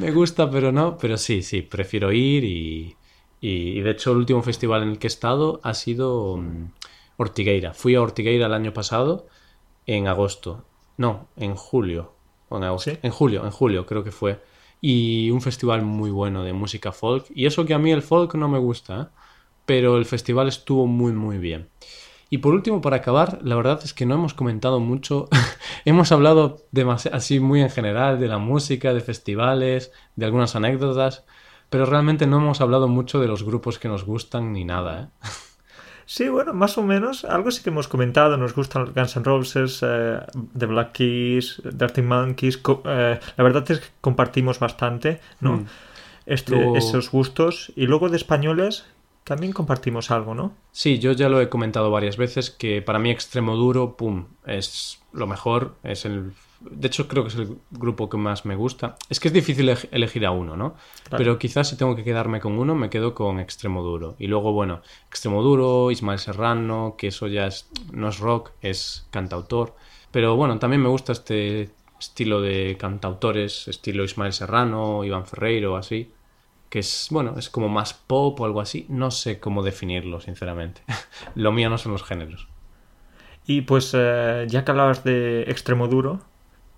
me 0.00 0.10
gusta, 0.10 0.50
pero 0.50 0.72
no. 0.72 0.98
Pero 0.98 1.16
sí, 1.16 1.42
sí, 1.42 1.62
prefiero 1.62 2.12
ir 2.12 2.44
y, 2.44 2.96
y, 3.40 3.80
de 3.80 3.90
hecho 3.90 4.12
el 4.12 4.18
último 4.18 4.42
festival 4.42 4.82
en 4.82 4.90
el 4.90 4.98
que 4.98 5.06
he 5.06 5.08
estado 5.08 5.60
ha 5.62 5.74
sido 5.74 6.36
mm, 6.36 6.72
Ortigueira. 7.16 7.74
Fui 7.74 7.94
a 7.94 8.02
Ortigueira 8.02 8.46
el 8.46 8.54
año 8.54 8.72
pasado 8.72 9.26
en 9.86 10.08
agosto. 10.08 10.64
No, 10.96 11.28
en 11.36 11.54
julio. 11.54 12.12
O 12.48 12.58
en, 12.58 12.64
agosto. 12.64 12.90
en 13.02 13.10
julio, 13.10 13.44
en 13.44 13.50
julio 13.50 13.86
creo 13.86 14.04
que 14.04 14.12
fue. 14.12 14.40
Y 14.82 15.30
un 15.30 15.40
festival 15.40 15.82
muy 15.82 16.10
bueno 16.10 16.44
de 16.44 16.52
música 16.52 16.92
folk. 16.92 17.24
Y 17.34 17.46
eso 17.46 17.64
que 17.64 17.72
a 17.72 17.78
mí 17.78 17.90
el 17.90 18.02
folk 18.02 18.34
no 18.34 18.48
me 18.48 18.58
gusta, 18.58 19.00
¿eh? 19.00 19.06
pero 19.64 19.96
el 19.96 20.04
festival 20.04 20.48
estuvo 20.48 20.86
muy 20.86 21.12
muy 21.12 21.38
bien. 21.38 21.70
Y 22.28 22.38
por 22.38 22.54
último, 22.54 22.80
para 22.80 22.96
acabar, 22.96 23.40
la 23.42 23.56
verdad 23.56 23.80
es 23.84 23.92
que 23.92 24.06
no 24.06 24.14
hemos 24.14 24.32
comentado 24.32 24.80
mucho, 24.80 25.28
hemos 25.84 26.12
hablado 26.12 26.64
así 27.12 27.40
muy 27.40 27.60
en 27.60 27.68
general 27.68 28.18
de 28.18 28.26
la 28.26 28.38
música, 28.38 28.94
de 28.94 29.00
festivales, 29.00 29.92
de 30.16 30.24
algunas 30.24 30.56
anécdotas, 30.56 31.24
pero 31.68 31.84
realmente 31.84 32.26
no 32.26 32.38
hemos 32.38 32.62
hablado 32.62 32.88
mucho 32.88 33.20
de 33.20 33.28
los 33.28 33.44
grupos 33.44 33.78
que 33.78 33.88
nos 33.88 34.04
gustan 34.04 34.52
ni 34.52 34.64
nada. 34.64 35.10
¿eh? 35.22 35.28
Sí, 36.06 36.28
bueno, 36.28 36.52
más 36.52 36.78
o 36.78 36.82
menos, 36.82 37.24
algo 37.24 37.50
sí 37.50 37.62
que 37.62 37.70
hemos 37.70 37.88
comentado, 37.88 38.36
nos 38.36 38.54
gustan 38.54 38.92
Guns 38.94 39.16
N' 39.16 39.24
Roses, 39.24 39.80
eh, 39.82 40.20
The 40.56 40.66
Black 40.66 40.92
Keys, 40.92 41.62
Dirty 41.64 42.02
Monkeys, 42.02 42.60
eh, 42.84 43.20
la 43.36 43.44
verdad 43.44 43.70
es 43.70 43.80
que 43.80 43.86
compartimos 44.00 44.58
bastante, 44.58 45.20
¿no? 45.40 45.58
Mm. 45.58 45.66
Este, 46.26 46.76
Esos 46.76 47.10
gustos. 47.10 47.72
Y 47.74 47.86
luego 47.86 48.08
de 48.08 48.16
españoles, 48.16 48.84
también 49.24 49.52
compartimos 49.52 50.10
algo, 50.10 50.34
¿no? 50.34 50.52
Sí, 50.72 50.98
yo 50.98 51.12
ya 51.12 51.28
lo 51.28 51.40
he 51.40 51.48
comentado 51.48 51.90
varias 51.90 52.16
veces 52.16 52.50
que 52.50 52.82
para 52.82 52.98
mí 52.98 53.10
Extremo 53.10 53.56
Duro, 53.56 53.96
pum, 53.96 54.26
es 54.46 55.00
lo 55.12 55.26
mejor, 55.26 55.76
es 55.82 56.04
el... 56.04 56.32
De 56.70 56.86
hecho, 56.86 57.08
creo 57.08 57.24
que 57.24 57.28
es 57.28 57.36
el 57.36 57.58
grupo 57.70 58.08
que 58.08 58.16
más 58.16 58.44
me 58.44 58.56
gusta. 58.56 58.96
Es 59.08 59.20
que 59.20 59.28
es 59.28 59.34
difícil 59.34 59.68
elegir 59.90 60.26
a 60.26 60.30
uno, 60.30 60.56
¿no? 60.56 60.74
Pero 61.10 61.38
quizás 61.38 61.68
si 61.68 61.76
tengo 61.76 61.96
que 61.96 62.04
quedarme 62.04 62.40
con 62.40 62.58
uno, 62.58 62.74
me 62.74 62.90
quedo 62.90 63.14
con 63.14 63.40
Extremo 63.40 63.82
Duro. 63.82 64.16
Y 64.18 64.26
luego, 64.26 64.52
bueno, 64.52 64.82
Extremo 65.08 65.42
Duro, 65.42 65.90
Ismael 65.90 66.18
Serrano, 66.18 66.94
que 66.96 67.08
eso 67.08 67.26
ya 67.26 67.46
es, 67.46 67.68
no 67.92 68.08
es 68.08 68.18
rock, 68.18 68.52
es 68.60 69.06
cantautor. 69.10 69.74
Pero 70.10 70.36
bueno, 70.36 70.58
también 70.58 70.82
me 70.82 70.88
gusta 70.88 71.12
este 71.12 71.70
estilo 71.98 72.40
de 72.40 72.76
cantautores, 72.78 73.68
estilo 73.68 74.04
Ismael 74.04 74.32
Serrano, 74.32 75.04
Iván 75.04 75.26
Ferreiro, 75.26 75.76
así 75.76 76.10
que 76.72 76.78
es, 76.78 77.08
bueno, 77.10 77.34
es 77.36 77.50
como 77.50 77.68
más 77.68 77.92
pop 77.92 78.40
o 78.40 78.46
algo 78.46 78.62
así. 78.62 78.86
No 78.88 79.10
sé 79.10 79.38
cómo 79.38 79.62
definirlo, 79.62 80.22
sinceramente. 80.22 80.80
Lo 81.34 81.52
mío 81.52 81.68
no 81.68 81.76
son 81.76 81.92
los 81.92 82.02
géneros. 82.02 82.48
Y 83.44 83.60
pues 83.60 83.92
eh, 83.94 84.46
ya 84.48 84.64
que 84.64 84.70
hablabas 84.70 85.04
de 85.04 85.42
extremo 85.42 85.86
duro, 85.86 86.22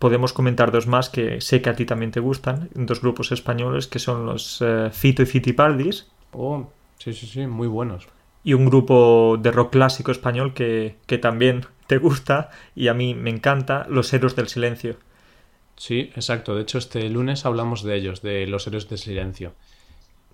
podemos 0.05 0.35
comentar 0.35 0.71
dos 0.71 0.87
más 0.87 1.09
que 1.09 1.41
sé 1.41 1.63
que 1.63 1.71
a 1.71 1.77
ti 1.77 1.87
también 1.87 2.11
te 2.11 2.21
gustan, 2.21 2.69
dos 2.75 3.01
grupos 3.01 3.33
españoles 3.33 3.87
que 3.87 3.99
son 3.99 4.27
los 4.27 4.61
eh, 4.61 4.91
Fito 4.93 5.23
y 5.23 5.27
Fitipaldis. 5.27 6.11
Oh, 6.33 6.69
sí, 6.99 7.15
sí, 7.15 7.27
sí, 7.27 7.47
muy 7.47 7.69
buenos. 7.69 8.07
Y 8.43 8.53
un 8.53 8.67
grupo 8.67 9.39
de 9.41 9.51
rock 9.51 9.73
clásico 9.73 10.13
español 10.13 10.53
que, 10.53 10.97
que 11.07 11.17
también 11.17 11.65
te 11.87 11.97
gusta 11.97 12.51
y 12.75 12.89
a 12.89 12.95
mí 12.95 13.15
me 13.15 13.31
encanta, 13.31 13.87
Los 13.89 14.13
Héroes 14.13 14.37
del 14.37 14.49
Silencio. 14.49 14.97
Sí, 15.77 16.11
exacto. 16.15 16.55
De 16.55 16.61
hecho, 16.61 16.77
este 16.77 17.09
lunes 17.09 17.47
hablamos 17.47 17.83
de 17.83 17.97
ellos, 17.97 18.21
de 18.21 18.47
Los 18.47 18.67
Héroes 18.67 18.91
del 18.91 18.99
Silencio 18.99 19.55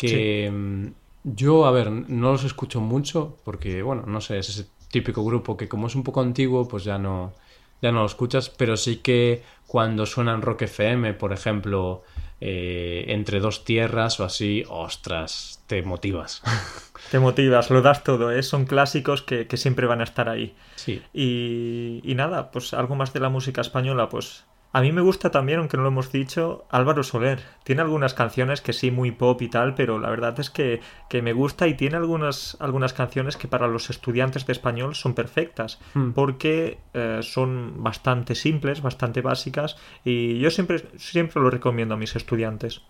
que 0.01 0.51
mm, 0.51 0.87
yo, 1.25 1.67
a 1.67 1.71
ver, 1.71 1.91
no 1.91 2.33
los 2.33 2.45
escucho 2.45 2.81
mucho 2.81 3.37
porque, 3.45 3.83
bueno, 3.83 4.05
no 4.07 4.21
sé, 4.21 4.39
es 4.39 4.49
ese 4.49 4.67
típico 4.91 5.23
grupo 5.25 5.57
que 5.57 5.69
como 5.69 5.89
es 5.89 5.95
un 5.95 6.03
poco 6.03 6.23
antiguo, 6.23 6.67
pues 6.67 6.85
ya 6.85 6.99
no, 6.99 7.35
ya 7.83 7.93
no 7.93 8.01
lo 8.01 8.07
escuchas, 8.07 8.51
pero 8.51 8.77
sí 8.77 8.97
que 8.97 9.43
cuando 9.67 10.07
suenan 10.07 10.43
Rock 10.43 10.63
FM, 10.63 11.15
por 11.15 11.33
ejemplo, 11.33 12.03
eh, 12.41 13.05
entre 13.09 13.41
dos 13.41 13.65
tierras 13.65 14.19
o 14.21 14.25
así, 14.25 14.65
ostras, 14.69 15.63
te 15.67 15.83
motivas. 15.83 16.43
Te 17.11 17.19
motivas, 17.19 17.71
lo 17.71 17.81
das 17.83 18.05
todo, 18.05 18.31
¿eh? 18.31 18.43
son 18.43 18.67
clásicos 18.67 19.23
que, 19.23 19.47
que, 19.47 19.57
siempre 19.57 19.87
van 19.87 20.01
a 20.01 20.05
estar 20.05 20.29
ahí. 20.29 20.55
Sí. 20.77 21.03
Y, 21.13 22.01
y 22.05 22.15
nada, 22.15 22.51
pues 22.51 22.73
algo 22.75 22.95
más 22.95 23.13
de 23.13 23.21
la 23.21 23.31
música 23.31 23.63
española, 23.63 24.09
pues 24.09 24.45
a 24.73 24.81
mí 24.83 24.93
me 24.93 25.01
gusta 25.01 25.31
también, 25.31 25.59
aunque 25.59 25.77
no 25.77 25.83
lo 25.83 25.89
hemos 25.89 26.13
dicho, 26.13 26.65
Álvaro 26.71 27.03
Soler. 27.03 27.41
Tiene 27.65 27.83
algunas 27.83 28.15
canciones 28.15 28.61
que 28.61 28.73
sí, 28.73 28.93
muy 28.93 29.11
pop 29.11 29.43
y 29.43 29.49
tal, 29.49 29.75
pero 29.75 29.99
la 29.99 30.11
verdad 30.11 30.39
es 30.39 30.49
que, 30.49 30.81
me 31.23 31.33
gusta 31.33 31.67
y 31.67 31.75
tiene 31.75 31.97
algunas, 31.97 32.57
algunas 32.61 32.93
canciones 32.93 33.37
que 33.37 33.49
para 33.49 33.67
los 33.67 33.91
estudiantes 33.91 34.47
de 34.47 34.53
español 34.53 34.95
son 34.95 35.15
perfectas, 35.15 35.81
hmm. 35.95 36.11
porque 36.11 36.79
eh, 36.95 37.19
son 37.23 37.83
bastante 37.83 38.37
simples, 38.37 38.81
bastante 38.81 39.23
básicas, 39.23 39.77
y 40.05 40.39
yo 40.39 40.51
siempre, 40.51 40.85
siempre 40.97 41.43
lo 41.43 41.51
recomiendo 41.51 41.95
a 41.95 41.99
mis 41.99 42.15
estudiantes. 42.15 42.83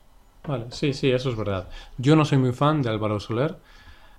Vale, 0.47 0.67
sí, 0.71 0.93
sí, 0.93 1.11
eso 1.11 1.31
es 1.31 1.37
verdad. 1.37 1.69
Yo 1.97 2.15
no 2.15 2.27
soy 2.27 2.39
muy 2.39 2.53
fan 2.53 2.83
de 2.83 2.91
Álvaro 2.91 3.21
Soler, 3.21 3.57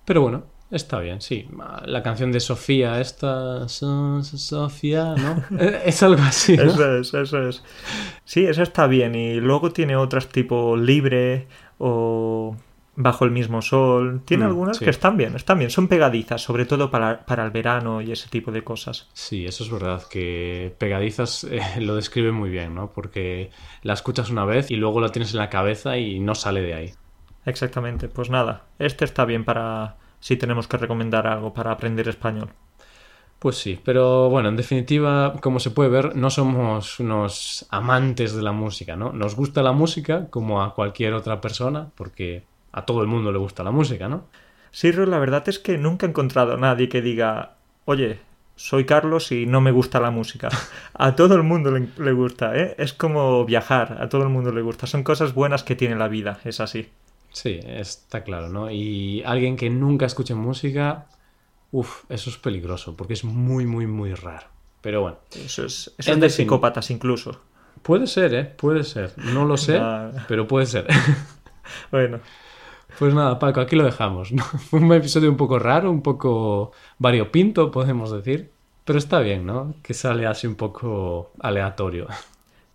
pero 0.06 0.22
bueno, 0.22 0.46
Está 0.72 1.00
bien, 1.00 1.20
sí. 1.20 1.48
La 1.86 2.02
canción 2.02 2.32
de 2.32 2.40
Sofía, 2.40 3.02
esta. 3.02 3.68
Sofía, 3.68 5.16
¿no? 5.16 5.44
Eh, 5.60 5.84
es 5.86 6.02
algo 6.02 6.22
así. 6.24 6.54
Eso 6.54 6.98
es, 6.98 7.14
eso 7.14 7.50
es. 7.50 7.64
Sí, 8.24 8.46
eso 8.46 8.64
está 8.64 8.88
bien. 8.88 9.14
Y 9.14 9.36
luego 9.36 9.72
tiene 9.72 9.98
otras 9.98 10.30
tipo 10.30 10.78
Libre 10.78 11.48
o 11.78 12.56
Bajo 12.96 13.24
el 13.24 13.32
mismo 13.32 13.62
sol. 13.62 14.22
Tiene 14.26 14.44
mm, 14.44 14.48
algunas 14.48 14.80
que 14.80 14.90
están 14.90 15.16
bien, 15.16 15.36
están 15.36 15.58
bien. 15.58 15.72
Son 15.72 15.88
pegadizas, 15.88 16.42
sobre 16.42 16.66
todo 16.66 16.92
para, 16.92 17.26
para, 17.26 17.46
el 17.46 17.52
verano 17.52 18.02
y 18.02 18.12
ese 18.12 18.30
tipo 18.30 18.52
de 18.52 18.64
cosas. 18.64 19.10
Sí, 19.14 19.46
eso 19.46 19.64
es 19.64 19.72
verdad. 19.72 20.04
Que 20.10 20.76
pegadizas 20.78 21.44
eh, 21.50 21.62
lo 21.80 21.96
describe 21.96 22.32
muy 22.32 22.50
bien, 22.50 22.76
¿no? 22.76 22.92
Porque 22.92 23.50
la 23.82 23.94
escuchas 23.94 24.30
una 24.30 24.44
vez 24.44 24.70
y 24.70 24.76
luego 24.76 25.00
la 25.00 25.10
tienes 25.10 25.32
en 25.34 25.40
la 25.40 25.50
cabeza 25.50 25.98
y 25.98 26.20
no 26.20 26.36
sale 26.36 26.62
de 26.62 26.74
ahí. 26.74 26.94
Exactamente. 27.46 28.10
Pues 28.10 28.30
nada, 28.30 28.66
este 28.78 29.06
está 29.06 29.24
bien 29.26 29.46
para 29.46 29.98
si 30.22 30.38
tenemos 30.38 30.70
que 30.70 30.78
recomendar 30.78 31.28
algo 31.28 31.54
para 31.54 31.72
aprender 31.72 32.08
español. 32.08 32.52
Pues 33.40 33.58
sí, 33.58 33.80
pero 33.84 34.30
bueno, 34.30 34.50
en 34.50 34.56
definitiva, 34.56 35.34
como 35.42 35.60
se 35.60 35.72
puede 35.72 35.90
ver, 35.90 36.16
no 36.16 36.30
somos 36.30 37.00
unos 37.00 37.66
amantes 37.72 38.36
de 38.36 38.44
la 38.44 38.52
música, 38.52 38.96
¿no? 38.96 39.14
Nos 39.14 39.36
gusta 39.36 39.64
la 39.64 39.72
música 39.72 40.28
como 40.30 40.62
a 40.62 40.76
cualquier 40.76 41.14
otra 41.14 41.42
persona, 41.42 41.90
porque 41.96 42.44
a 42.72 42.86
todo 42.86 43.02
el 43.02 43.08
mundo 43.08 43.32
le 43.32 43.40
gusta 43.40 43.64
la 43.64 43.72
música, 43.72 44.08
¿no? 44.08 44.26
Sí, 44.70 44.92
la 44.94 45.18
verdad 45.18 45.50
es 45.50 45.58
que 45.58 45.80
nunca 45.80 46.06
he 46.06 46.10
encontrado 46.10 46.54
a 46.54 46.58
nadie 46.58 46.88
que 46.88 47.02
diga, 47.02 47.56
oye, 47.86 48.20
soy 48.56 48.86
Carlos 48.86 49.32
y 49.32 49.48
no 49.48 49.60
me 49.60 49.72
gusta 49.72 50.00
la 50.00 50.12
música. 50.12 50.50
A 50.94 51.16
todo 51.16 51.34
el 51.36 51.42
mundo 51.42 51.72
le, 51.72 51.88
le, 51.98 52.12
gusta, 52.12 52.56
¿eh? 52.56 52.76
Es 52.78 52.94
como 52.94 53.44
viajar, 53.44 53.98
a 54.00 54.08
todo 54.08 54.22
el 54.22 54.30
mundo 54.30 54.52
le 54.52 54.62
gusta. 54.62 54.86
Son 54.86 55.04
cosas 55.04 55.34
buenas 55.34 55.64
que 55.64 55.76
tiene 55.76 55.96
la 55.96 56.08
vida, 56.08 56.40
es 56.44 56.60
así. 56.60 56.90
Sí, 57.32 57.60
está 57.64 58.24
claro, 58.24 58.50
¿no? 58.50 58.70
Y 58.70 59.24
alguien 59.26 59.56
que 59.56 59.70
nunca 59.70 60.06
escuche 60.06 60.36
música, 60.36 61.08
uff, 61.72 62.04
eso 62.10 62.30
es 62.30 62.38
peligroso, 62.38 62.96
porque 62.96 63.14
es 63.14 63.24
muy, 63.24 63.66
muy, 63.66 63.88
muy 63.88 64.14
raro. 64.14 64.48
Pero 64.82 65.02
bueno. 65.02 65.18
Eso 65.36 65.66
es, 65.66 65.94
eso 65.98 66.12
es 66.12 66.20
de 66.20 66.30
psicópatas 66.30 66.90
incluso. 66.92 67.40
Puede 67.82 68.08
ser, 68.08 68.34
¿eh? 68.34 68.46
Puede 68.46 68.84
ser. 68.84 69.14
No 69.18 69.46
lo 69.46 69.58
sé, 69.58 69.82
pero 70.28 70.48
puede 70.48 70.66
ser. 70.66 70.88
bueno. 71.92 72.20
Pues 73.00 73.14
nada, 73.14 73.40
Paco, 73.40 73.62
aquí 73.62 73.76
lo 73.76 73.86
dejamos. 73.86 74.32
¿no? 74.32 74.44
Fue 74.44 74.80
un 74.82 74.92
episodio 74.94 75.30
un 75.30 75.38
poco 75.38 75.58
raro, 75.58 75.90
un 75.90 76.02
poco 76.02 76.72
variopinto, 76.98 77.72
podemos 77.72 78.12
decir. 78.12 78.52
Pero 78.84 79.00
está 79.00 79.20
bien, 79.20 79.46
¿no? 79.46 79.76
Que 79.84 79.94
sale 79.94 80.26
así 80.26 80.48
un 80.48 80.56
poco 80.56 81.32
aleatorio. 81.40 82.08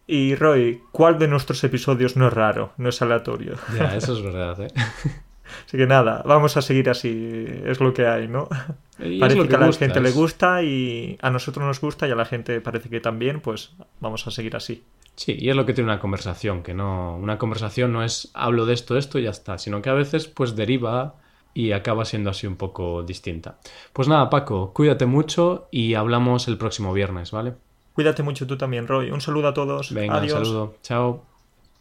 Y 0.07 0.37
Roy, 0.37 0.83
¿cuál 0.93 1.19
de 1.19 1.27
nuestros 1.27 1.63
episodios 1.65 2.17
no 2.17 2.29
es 2.29 2.33
raro, 2.33 2.73
no 2.77 2.89
es 2.89 3.03
aleatorio? 3.03 3.57
Ya, 3.77 3.97
eso 3.97 4.13
es 4.17 4.23
verdad, 4.23 4.61
¿eh? 4.61 4.69
Así 5.67 5.77
que 5.77 5.87
nada, 5.87 6.23
vamos 6.25 6.57
a 6.57 6.63
seguir 6.63 6.91
así, 6.91 7.47
es 7.65 7.81
lo 7.81 7.95
que 7.95 8.07
hay, 8.07 8.29
¿no? 8.29 8.49
parece 9.21 9.49
que, 9.49 9.55
a 9.55 9.59
la 9.59 9.73
gente 9.73 10.01
le 10.01 10.11
gusta 10.11 10.63
y 10.63 11.17
a 11.21 11.31
nosotros 11.31 11.65
nos 11.65 11.81
gusta 11.81 12.09
y 12.09 12.11
a 12.11 12.17
la 12.17 12.25
gente 12.25 12.61
parece 12.61 12.89
que 12.89 13.01
también, 13.01 13.41
pues 13.41 13.73
vamos 14.01 14.27
a 14.27 14.31
seguir 14.31 14.57
así. 14.57 14.83
Sí, 15.15 15.37
y 15.39 15.49
es 15.49 15.57
lo 15.57 15.65
que 15.65 15.73
tiene 15.73 15.91
una 15.91 16.01
conversación, 16.01 16.63
que 16.63 16.75
no, 16.75 17.17
una 17.17 17.39
conversación 17.39 17.93
no 17.93 18.05
es 18.05 18.31
hablo 18.35 18.67
de 18.67 18.75
esto, 18.75 18.97
esto 18.97 19.19
y 19.19 19.23
ya 19.23 19.31
está, 19.31 19.59
sino 19.59 19.83
que 19.83 19.89
a 19.89 19.95
veces 19.95 20.27
pues 20.27 20.57
deriva 20.57 21.15
y 21.55 21.73
acaba 21.73 22.05
siendo 22.05 22.31
así 22.31 22.47
un 22.47 22.57
poco 22.57 23.03
distinta. 23.03 23.59
Pues 23.93 24.09
nada, 24.09 24.29
Paco, 24.29 24.73
cuídate 24.75 25.07
mucho 25.07 25.69
y 25.71 25.95
hablamos 25.95 26.49
el 26.49 26.59
próximo 26.59 26.93
viernes, 26.93 27.31
¿vale? 27.31 27.55
Cuídate 27.97 28.23
mucho 28.23 28.47
tú 28.47 28.59
también, 28.59 28.87
Roy. 28.87 29.11
Un 29.11 29.23
saludo 29.23 29.49
a 29.49 29.55
todos. 29.55 29.91
Venga, 29.91 30.21
un 30.21 30.29
saludo. 30.29 30.75
Chao. 30.83 31.25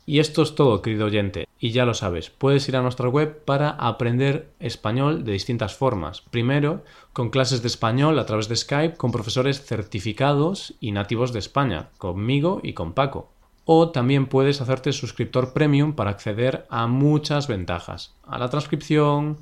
Y 0.05 0.19
esto 0.19 0.43
es 0.43 0.55
todo, 0.55 0.81
querido 0.81 1.07
oyente. 1.07 1.45
Y 1.59 1.71
ya 1.71 1.83
lo 1.83 1.93
sabes, 1.93 2.29
puedes 2.29 2.69
ir 2.69 2.77
a 2.77 2.81
nuestra 2.81 3.09
web 3.09 3.43
para 3.43 3.71
aprender 3.71 4.47
español 4.61 5.25
de 5.25 5.33
distintas 5.33 5.75
formas. 5.75 6.21
Primero, 6.21 6.85
con 7.11 7.31
clases 7.31 7.63
de 7.63 7.67
español 7.67 8.17
a 8.17 8.25
través 8.25 8.47
de 8.47 8.55
Skype 8.55 8.95
con 8.95 9.11
profesores 9.11 9.65
certificados 9.65 10.75
y 10.79 10.93
nativos 10.93 11.33
de 11.33 11.39
España, 11.39 11.89
conmigo 11.97 12.61
y 12.63 12.71
con 12.71 12.93
Paco. 12.93 13.33
O 13.65 13.89
también 13.89 14.27
puedes 14.27 14.61
hacerte 14.61 14.93
suscriptor 14.93 15.51
premium 15.51 15.95
para 15.95 16.11
acceder 16.11 16.65
a 16.69 16.87
muchas 16.87 17.49
ventajas. 17.49 18.15
A 18.25 18.39
la 18.39 18.49
transcripción, 18.49 19.39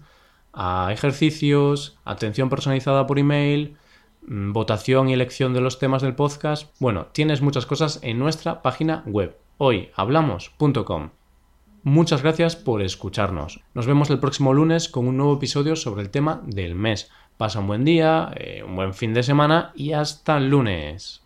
a 0.54 0.90
ejercicios, 0.92 1.98
atención 2.04 2.50
personalizada 2.50 3.06
por 3.06 3.20
email, 3.20 3.78
votación 4.28 5.10
y 5.10 5.14
elección 5.14 5.54
de 5.54 5.62
los 5.62 5.80
temas 5.80 6.02
del 6.02 6.16
podcast. 6.16 6.74
Bueno, 6.80 7.08
tienes 7.12 7.42
muchas 7.42 7.66
cosas 7.66 8.00
en 8.04 8.20
nuestra 8.20 8.62
página 8.62 9.04
web, 9.06 9.38
hoyhablamos.com. 9.58 11.10
Muchas 11.84 12.22
gracias 12.22 12.56
por 12.56 12.82
escucharnos. 12.82 13.60
Nos 13.74 13.88
vemos 13.88 14.10
el 14.10 14.20
próximo 14.20 14.54
lunes 14.54 14.88
con 14.88 15.08
un 15.08 15.18
nuevo 15.18 15.36
episodio 15.36 15.76
sobre 15.76 16.02
el 16.02 16.12
tema 16.12 16.42
del 16.46 16.76
mes. 16.76 17.12
Pasa 17.38 17.60
un 17.60 17.68
buen 17.68 17.84
día, 17.84 18.32
eh, 18.36 18.64
un 18.66 18.76
buen 18.76 18.94
fin 18.94 19.14
de 19.14 19.24
semana 19.24 19.74
y 19.76 19.92
hasta 19.92 20.38
el 20.38 20.50
lunes. 20.50 21.23